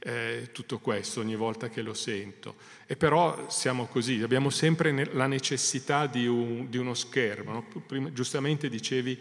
[0.00, 2.54] eh, tutto questo ogni volta che lo sento.
[2.86, 7.52] E però siamo così, abbiamo sempre la necessità di, un, di uno schermo.
[7.52, 7.66] No?
[7.86, 9.18] Prima, giustamente dicevi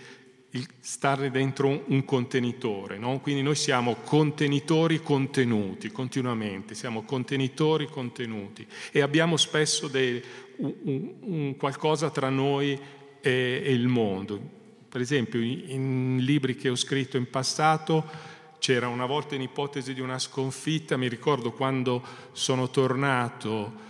[0.51, 3.19] il stare dentro un, un contenitore, no?
[3.19, 10.23] quindi noi siamo contenitori contenuti continuamente, siamo contenitori contenuti e abbiamo spesso dei,
[10.57, 12.79] un, un, qualcosa tra noi
[13.21, 14.57] e, e il mondo.
[14.89, 18.03] Per esempio in, in libri che ho scritto in passato
[18.59, 22.03] c'era una volta in ipotesi di una sconfitta, mi ricordo quando
[22.33, 23.87] sono tornato,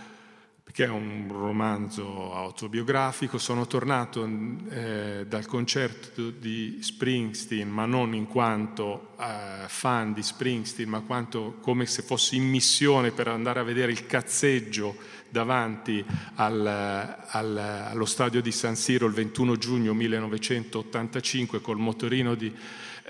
[0.72, 4.28] che è un romanzo autobiografico, sono tornato
[4.70, 11.58] eh, dal concerto di Springsteen, ma non in quanto eh, fan di Springsteen, ma quanto
[11.60, 14.96] come se fossi in missione per andare a vedere il cazzeggio
[15.28, 16.04] davanti
[16.36, 22.52] al, al, allo stadio di San Siro il 21 giugno 1985 col motorino di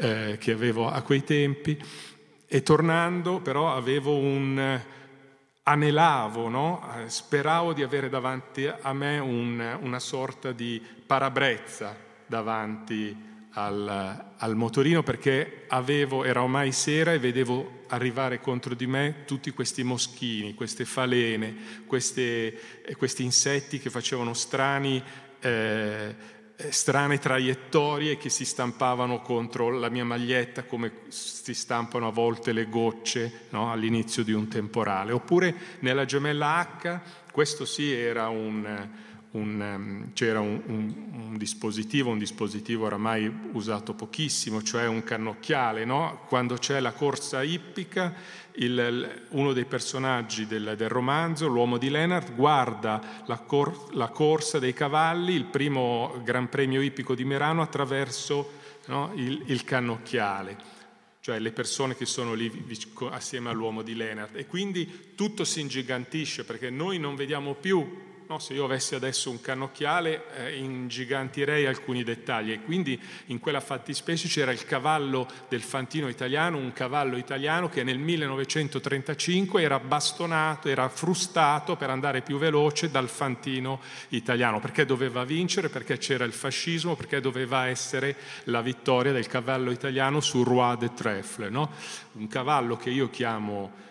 [0.00, 1.78] eh, che avevo a quei tempi
[2.46, 4.80] e tornando però avevo un
[5.62, 6.82] anelavo, no?
[7.06, 11.94] speravo di avere davanti a me un, una sorta di parabrezza
[12.26, 19.24] davanti al, al, motorino perché avevo, era ormai sera e vedevo arrivare contro di me
[19.26, 22.58] tutti questi moschini, queste falene, queste,
[22.96, 26.14] questi insetti che facevano strani eh, eh,
[26.68, 32.68] strane traiettorie che si stampavano contro la mia maglietta come si stampano a volte le
[32.68, 33.72] gocce no?
[33.72, 35.12] all'inizio di un temporale.
[35.12, 37.00] Oppure nella gemella H,
[37.32, 38.88] questo sì era un,
[39.32, 45.84] un, ehm, c'era un, un, un, dispositivo, un dispositivo oramai usato pochissimo, cioè un cannocchiale.
[45.84, 46.22] No?
[46.26, 48.14] Quando c'è la corsa ippica
[48.54, 54.58] il, uno dei personaggi del, del, romanzo, l'uomo di Lennart, guarda la, cor, la, corsa
[54.58, 60.56] dei cavalli, il primo Gran Premio ippico di Merano, attraverso no, il, il, cannocchiale,
[61.20, 62.50] cioè le persone che sono lì
[63.10, 64.34] assieme all'uomo di Lennart.
[64.34, 69.28] E quindi tutto si ingigantisce perché noi non vediamo più No, se io avessi adesso
[69.28, 75.62] un cannocchiale eh, ingigantirei alcuni dettagli e quindi in quella fattispecie c'era il cavallo del
[75.62, 82.38] fantino italiano, un cavallo italiano che nel 1935 era bastonato, era frustato per andare più
[82.38, 88.14] veloce dal fantino italiano, perché doveva vincere, perché c'era il fascismo, perché doveva essere
[88.44, 91.68] la vittoria del cavallo italiano su Roi de Trèfle, no?
[92.12, 93.88] un cavallo che io chiamo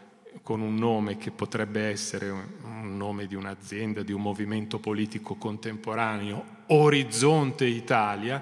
[0.49, 6.43] con un nome che potrebbe essere un nome di un'azienda, di un movimento politico contemporaneo,
[6.69, 8.41] Orizzonte Italia,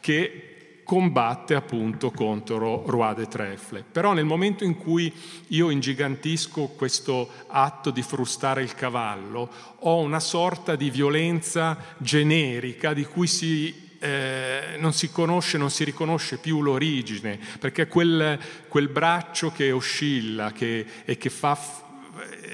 [0.00, 3.84] che combatte appunto contro Roi de Trèfle.
[3.88, 5.12] Però nel momento in cui
[5.46, 9.48] io ingigantisco questo atto di frustare il cavallo,
[9.78, 15.84] ho una sorta di violenza generica di cui si eh, non si conosce, non si
[15.84, 18.38] riconosce più l'origine, perché quel,
[18.68, 21.82] quel braccio che oscilla che, e che fa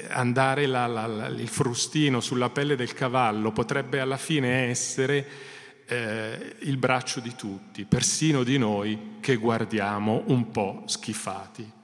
[0.09, 5.27] andare la, la, la, il frustino sulla pelle del cavallo potrebbe alla fine essere
[5.87, 11.79] eh, il braccio di tutti, persino di noi che guardiamo un po' schifati.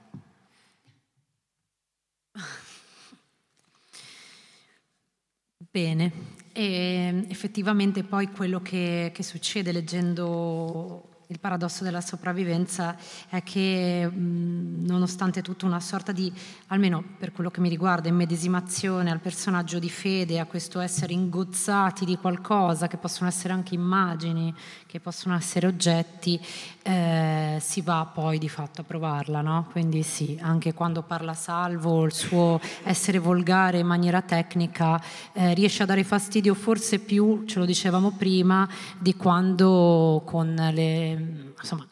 [5.69, 6.11] Bene,
[6.57, 12.95] e effettivamente poi quello che, che succede leggendo il paradosso della sopravvivenza
[13.29, 16.31] è che nonostante tutta una sorta di,
[16.67, 22.05] almeno per quello che mi riguarda, immedesimazione al personaggio di fede, a questo essere ingozzati
[22.05, 24.51] di qualcosa, che possono essere anche immagini,
[24.87, 26.39] che possono essere oggetti,
[26.87, 29.41] eh, si va poi di fatto a provarla.
[29.41, 29.67] No?
[29.71, 35.01] Quindi sì, anche quando parla Salvo, il suo essere volgare in maniera tecnica
[35.33, 38.67] eh, riesce a dare fastidio forse più, ce lo dicevamo prima,
[38.97, 41.85] di quando con le insomma,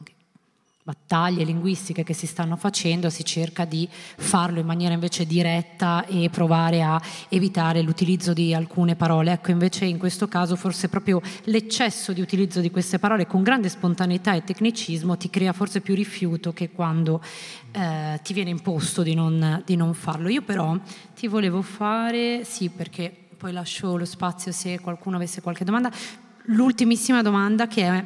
[0.86, 6.29] battaglie linguistiche che si stanno facendo, si cerca di farlo in maniera invece diretta e
[6.29, 9.31] provare a evitare l'utilizzo di alcune parole.
[9.31, 13.67] Ecco, invece in questo caso forse proprio l'eccesso di utilizzo di queste parole con grande
[13.69, 17.19] spontaneità e tecnicismo ti crea forse più rifiuto che quando
[17.71, 20.29] eh, ti viene imposto di non, di non farlo.
[20.29, 20.77] Io però
[21.15, 25.91] ti volevo fare, sì, perché poi lascio lo spazio se qualcuno avesse qualche domanda,
[26.43, 28.05] l'ultimissima domanda che è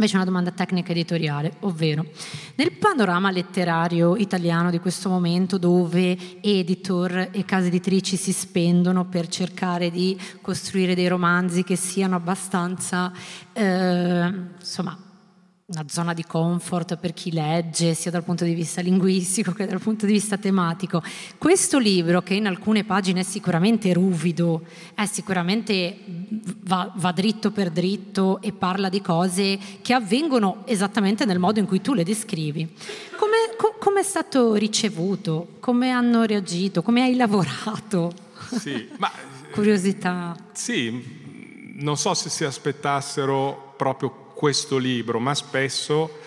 [0.00, 2.06] Invece una domanda tecnica editoriale, ovvero
[2.54, 9.28] nel panorama letterario italiano di questo momento dove editor e case editrici si spendono per
[9.28, 13.12] cercare di costruire dei romanzi che siano abbastanza,
[13.52, 15.09] eh, insomma,
[15.70, 19.80] una zona di comfort per chi legge, sia dal punto di vista linguistico che dal
[19.80, 21.00] punto di vista tematico.
[21.38, 24.62] Questo libro, che in alcune pagine è sicuramente ruvido,
[24.94, 25.96] è sicuramente
[26.64, 31.66] va, va dritto per dritto e parla di cose che avvengono esattamente nel modo in
[31.66, 32.68] cui tu le descrivi.
[33.16, 35.56] Come, co, come è stato ricevuto?
[35.60, 36.82] Come hanno reagito?
[36.82, 38.12] Come hai lavorato?
[38.58, 39.10] Sì, ma...
[39.50, 40.36] Curiosità.
[40.52, 46.18] Sì, non so se si aspettassero proprio questo libro, ma spesso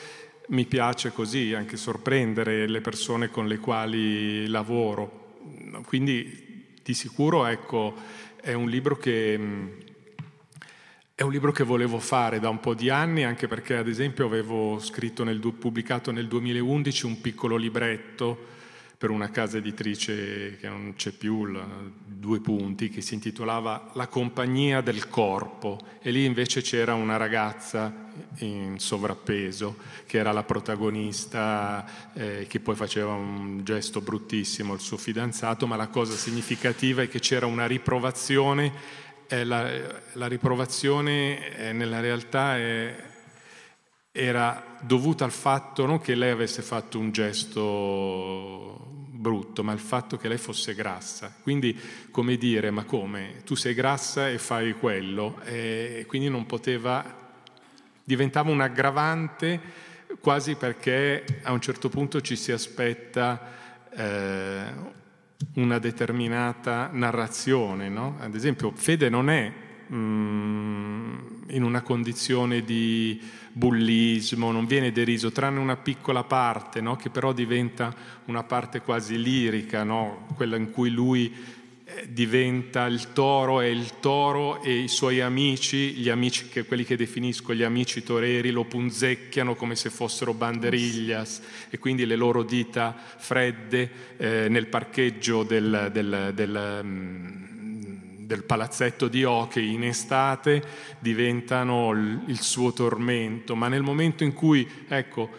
[0.50, 5.40] mi piace così anche sorprendere le persone con le quali lavoro.
[5.84, 7.96] Quindi di sicuro ecco,
[8.40, 9.34] è un libro che
[11.16, 14.28] è un libro che volevo fare da un po' di anni, anche perché ad esempio
[14.28, 14.80] avevo
[15.24, 18.38] nel, pubblicato nel 2011 un piccolo libretto
[18.96, 21.66] per una casa editrice che non c'è più, la,
[22.06, 28.03] due punti, che si intitolava La compagnia del corpo e lì invece c'era una ragazza
[28.40, 34.98] in sovrappeso che era la protagonista eh, che poi faceva un gesto bruttissimo il suo
[34.98, 38.72] fidanzato, ma la cosa significativa è che c'era una riprovazione,
[39.28, 39.70] eh, la,
[40.14, 43.12] la, riprovazione eh, nella realtà è
[44.16, 48.94] era dovuta al fatto non che lei avesse fatto un gesto
[49.24, 51.34] brutto, ma il fatto che lei fosse grassa.
[51.42, 51.76] Quindi,
[52.12, 53.42] come dire, ma come?
[53.46, 57.23] Tu sei grassa e fai quello, e quindi non poteva,
[58.04, 59.60] diventava un aggravante
[60.20, 63.52] quasi perché a un certo punto ci si aspetta
[63.96, 64.64] eh,
[65.56, 67.90] una determinata narrazione.
[67.90, 68.18] No?
[68.20, 69.52] Ad esempio, Fede non è
[69.92, 71.16] mm,
[71.48, 76.96] in una condizione di bullismo, non viene deriso, tranne una piccola parte, no?
[76.96, 77.94] che però diventa
[78.26, 80.28] una parte quasi lirica, no?
[80.36, 81.62] quella in cui lui
[82.08, 86.96] diventa il toro e il toro e i suoi amici, gli amici che, quelli che
[86.96, 92.96] definisco gli amici toreri, lo punzecchiano come se fossero banderiglias e quindi le loro dita
[93.18, 100.64] fredde eh, nel parcheggio del, del, del, um, del palazzetto di hockey in estate
[101.00, 105.30] diventano il suo tormento, ma nel momento in cui, ecco,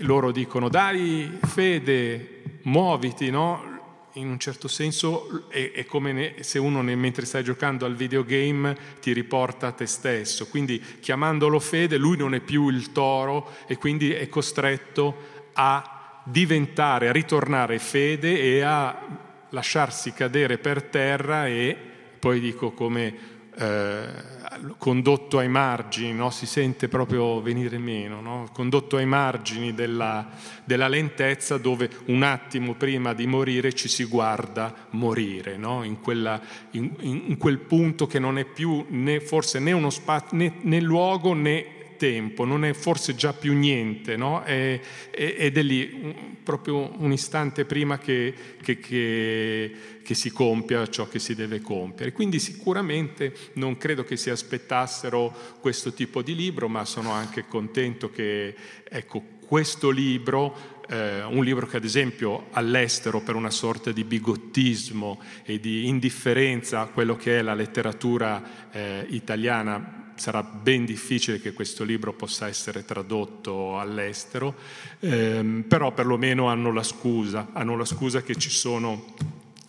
[0.00, 3.75] loro dicono dai fede, muoviti, no?
[4.16, 7.94] In un certo senso è, è come ne, se uno ne, mentre stai giocando al
[7.94, 13.50] videogame ti riporta a te stesso, quindi chiamandolo fede lui non è più il toro
[13.66, 21.46] e quindi è costretto a diventare, a ritornare fede e a lasciarsi cadere per terra
[21.46, 21.76] e
[22.18, 23.14] poi dico come
[23.54, 24.35] eh,
[24.78, 26.30] condotto ai margini, no?
[26.30, 28.48] si sente proprio venire meno, no?
[28.52, 30.28] condotto ai margini della,
[30.64, 35.82] della, lentezza dove un attimo prima di morire ci si guarda morire, no?
[35.82, 36.40] in, quella,
[36.72, 40.80] in, in, quel punto che non è più né, forse né uno spazio né, né
[40.80, 44.42] luogo né tempo, non è forse già più niente, no?
[44.42, 44.80] è,
[45.10, 48.32] è, ed è lì proprio un istante prima che,
[48.62, 49.72] che, che,
[50.02, 52.12] che, si compia ciò che si deve compiere.
[52.12, 58.10] Quindi sicuramente non credo che si aspettassero questo tipo di libro, ma sono anche contento
[58.10, 58.54] che
[58.88, 65.20] ecco, questo libro eh, un libro che ad esempio all'estero per una sorta di bigottismo
[65.44, 71.52] e di indifferenza a quello che è la letteratura eh, italiana sarà ben difficile che
[71.52, 74.54] questo libro possa essere tradotto all'estero,
[75.00, 79.14] ehm, però perlomeno hanno la scusa, hanno la scusa che ci sono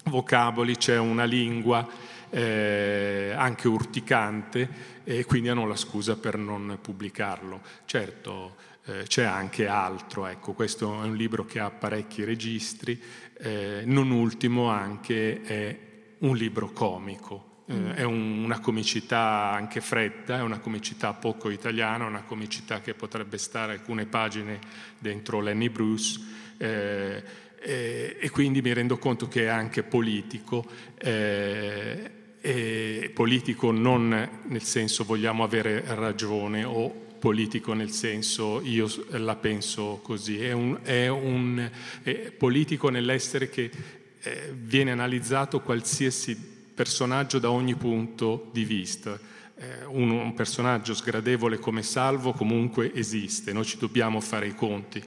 [0.05, 1.87] vocaboli, c'è una lingua
[2.29, 7.61] eh, anche urticante e quindi hanno la scusa per non pubblicarlo.
[7.85, 13.01] Certo, eh, c'è anche altro, ecco, questo è un libro che ha parecchi registri,
[13.39, 15.79] eh, non ultimo anche è
[16.19, 22.05] un libro comico, eh, è un, una comicità anche fredda, è una comicità poco italiana,
[22.05, 24.59] una comicità che potrebbe stare alcune pagine
[24.97, 26.19] dentro Lenny Bruce
[26.57, 27.23] eh,
[27.59, 30.65] eh, e quindi mi rendo conto che è anche politico.
[30.97, 32.11] Eh,
[33.13, 36.87] politico non nel senso vogliamo avere ragione o
[37.19, 41.69] politico nel senso io la penso così, è un, è un
[42.03, 43.69] è politico nell'essere che
[44.21, 49.17] eh, viene analizzato qualsiasi personaggio da ogni punto di vista.
[49.55, 55.03] Eh, un, un, personaggio sgradevole come Salvo comunque esiste, noi ci dobbiamo fare i conti.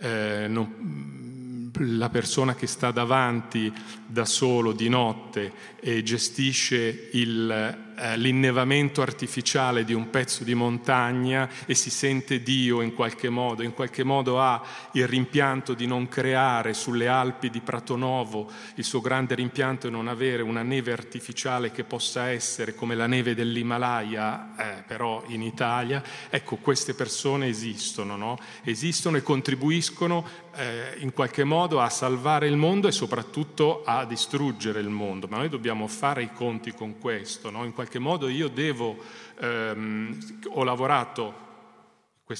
[0.00, 3.72] Eh, non, la persona che sta davanti
[4.06, 5.50] da solo di notte
[5.80, 12.80] e gestisce il, eh, l'innevamento artificiale di un pezzo di montagna e si sente Dio
[12.80, 17.60] in qualche modo, in qualche modo ha il rimpianto di non creare sulle Alpi di
[17.60, 22.94] Pratonovo, il suo grande rimpianto è non avere una neve artificiale che possa essere come
[22.94, 26.02] la neve dell'Himalaya, eh, però in Italia.
[26.30, 28.38] Ecco, queste persone esistono, no?
[28.62, 30.26] esistono e contribuiscono
[30.56, 35.38] eh, in qualche modo a salvare il mondo e soprattutto a distruggere il mondo, ma
[35.38, 37.64] noi dobbiamo fare i conti con questo, no?
[37.64, 38.96] in modo io devo,
[39.38, 41.42] ehm, ho lavorato,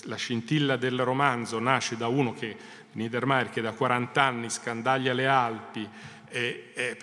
[0.04, 2.56] la scintilla del romanzo nasce da uno che,
[2.92, 5.88] Niedermayer, che da 40 anni scandaglia le Alpi,
[6.34, 6.96] e, e,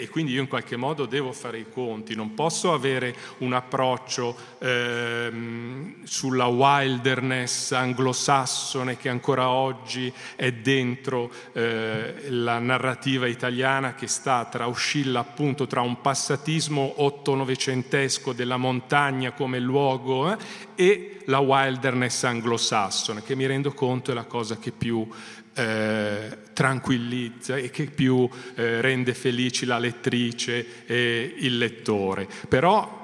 [0.00, 4.36] e, quindi io in qualche modo devo fare i conti, non posso avere un approccio
[4.58, 14.46] ehm, sulla wilderness anglosassone che ancora oggi è dentro eh, la narrativa italiana che sta
[14.46, 20.36] tra, oscilla appunto tra un passatismo otto-novecentesco della montagna come luogo eh,
[20.74, 25.08] e la wilderness anglosassone, che mi rendo conto è la cosa che più
[25.54, 32.28] eh, tranquillizza e che più eh, rende felici la lettrice e il lettore.
[32.48, 33.00] Però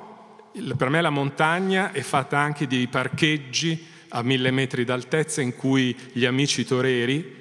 [0.77, 5.97] per me la montagna è fatta anche di parcheggi a mille metri d'altezza in cui
[6.13, 7.37] gli amici toreri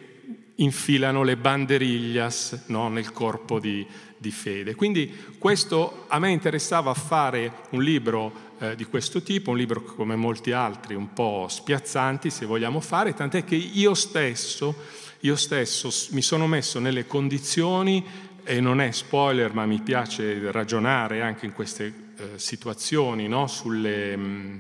[0.58, 3.86] infilano le banderiglias no, nel corpo di,
[4.18, 4.76] di, fede.
[4.76, 10.16] Quindi questo a me interessava fare un libro eh, di questo tipo, un libro come
[10.16, 14.76] molti altri un po' spiazzanti se vogliamo fare, tant'è che io stesso,
[15.22, 18.04] io stesso mi sono messo nelle condizioni,
[18.44, 23.48] e non è spoiler ma mi piace ragionare anche in queste eh, situazioni, no?
[23.48, 24.18] Sulle...
[24.18, 24.58] Mm,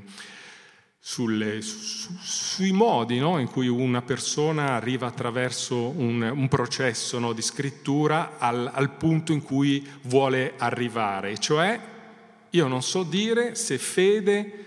[0.99, 7.31] sulle, su, sui modi no, in cui una persona arriva attraverso un, un processo no,
[7.31, 11.79] di scrittura al, al, punto in cui vuole arrivare, cioè
[12.49, 14.66] io non so dire se fede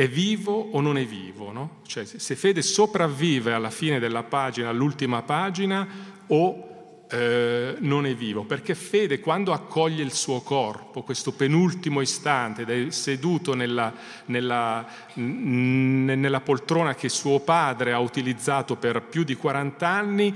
[0.00, 1.80] è vivo o non è vivo, no?
[1.86, 5.86] cioè se fede sopravvive alla fine della pagina, all'ultima pagina,
[6.28, 12.62] o eh, non è vivo, perché fede quando accoglie il suo corpo, questo penultimo istante,
[12.62, 13.92] ed è seduto nella,
[14.24, 14.86] nella,
[15.16, 20.34] nella poltrona che suo padre ha utilizzato per più di 40 anni,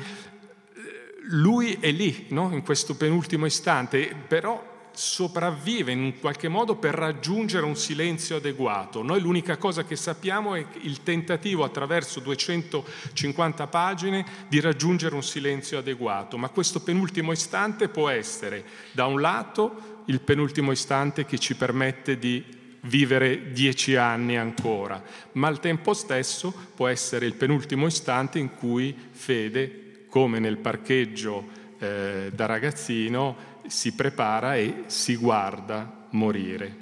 [1.29, 2.51] lui è lì, no?
[2.53, 9.03] in questo penultimo istante, però sopravvive in qualche modo per raggiungere un silenzio adeguato.
[9.03, 15.79] Noi l'unica cosa che sappiamo è il tentativo attraverso 250 pagine di raggiungere un silenzio
[15.79, 21.57] adeguato, ma questo penultimo istante può essere da un lato il penultimo istante che ci
[21.57, 22.45] permette di
[22.83, 28.95] vivere dieci anni ancora, ma al tempo stesso può essere il penultimo istante in cui
[29.11, 36.77] fede, come nel parcheggio eh, da ragazzino, si prepara e si guarda morire.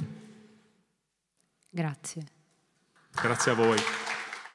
[1.68, 2.26] Grazie.
[3.10, 3.78] Grazie a voi.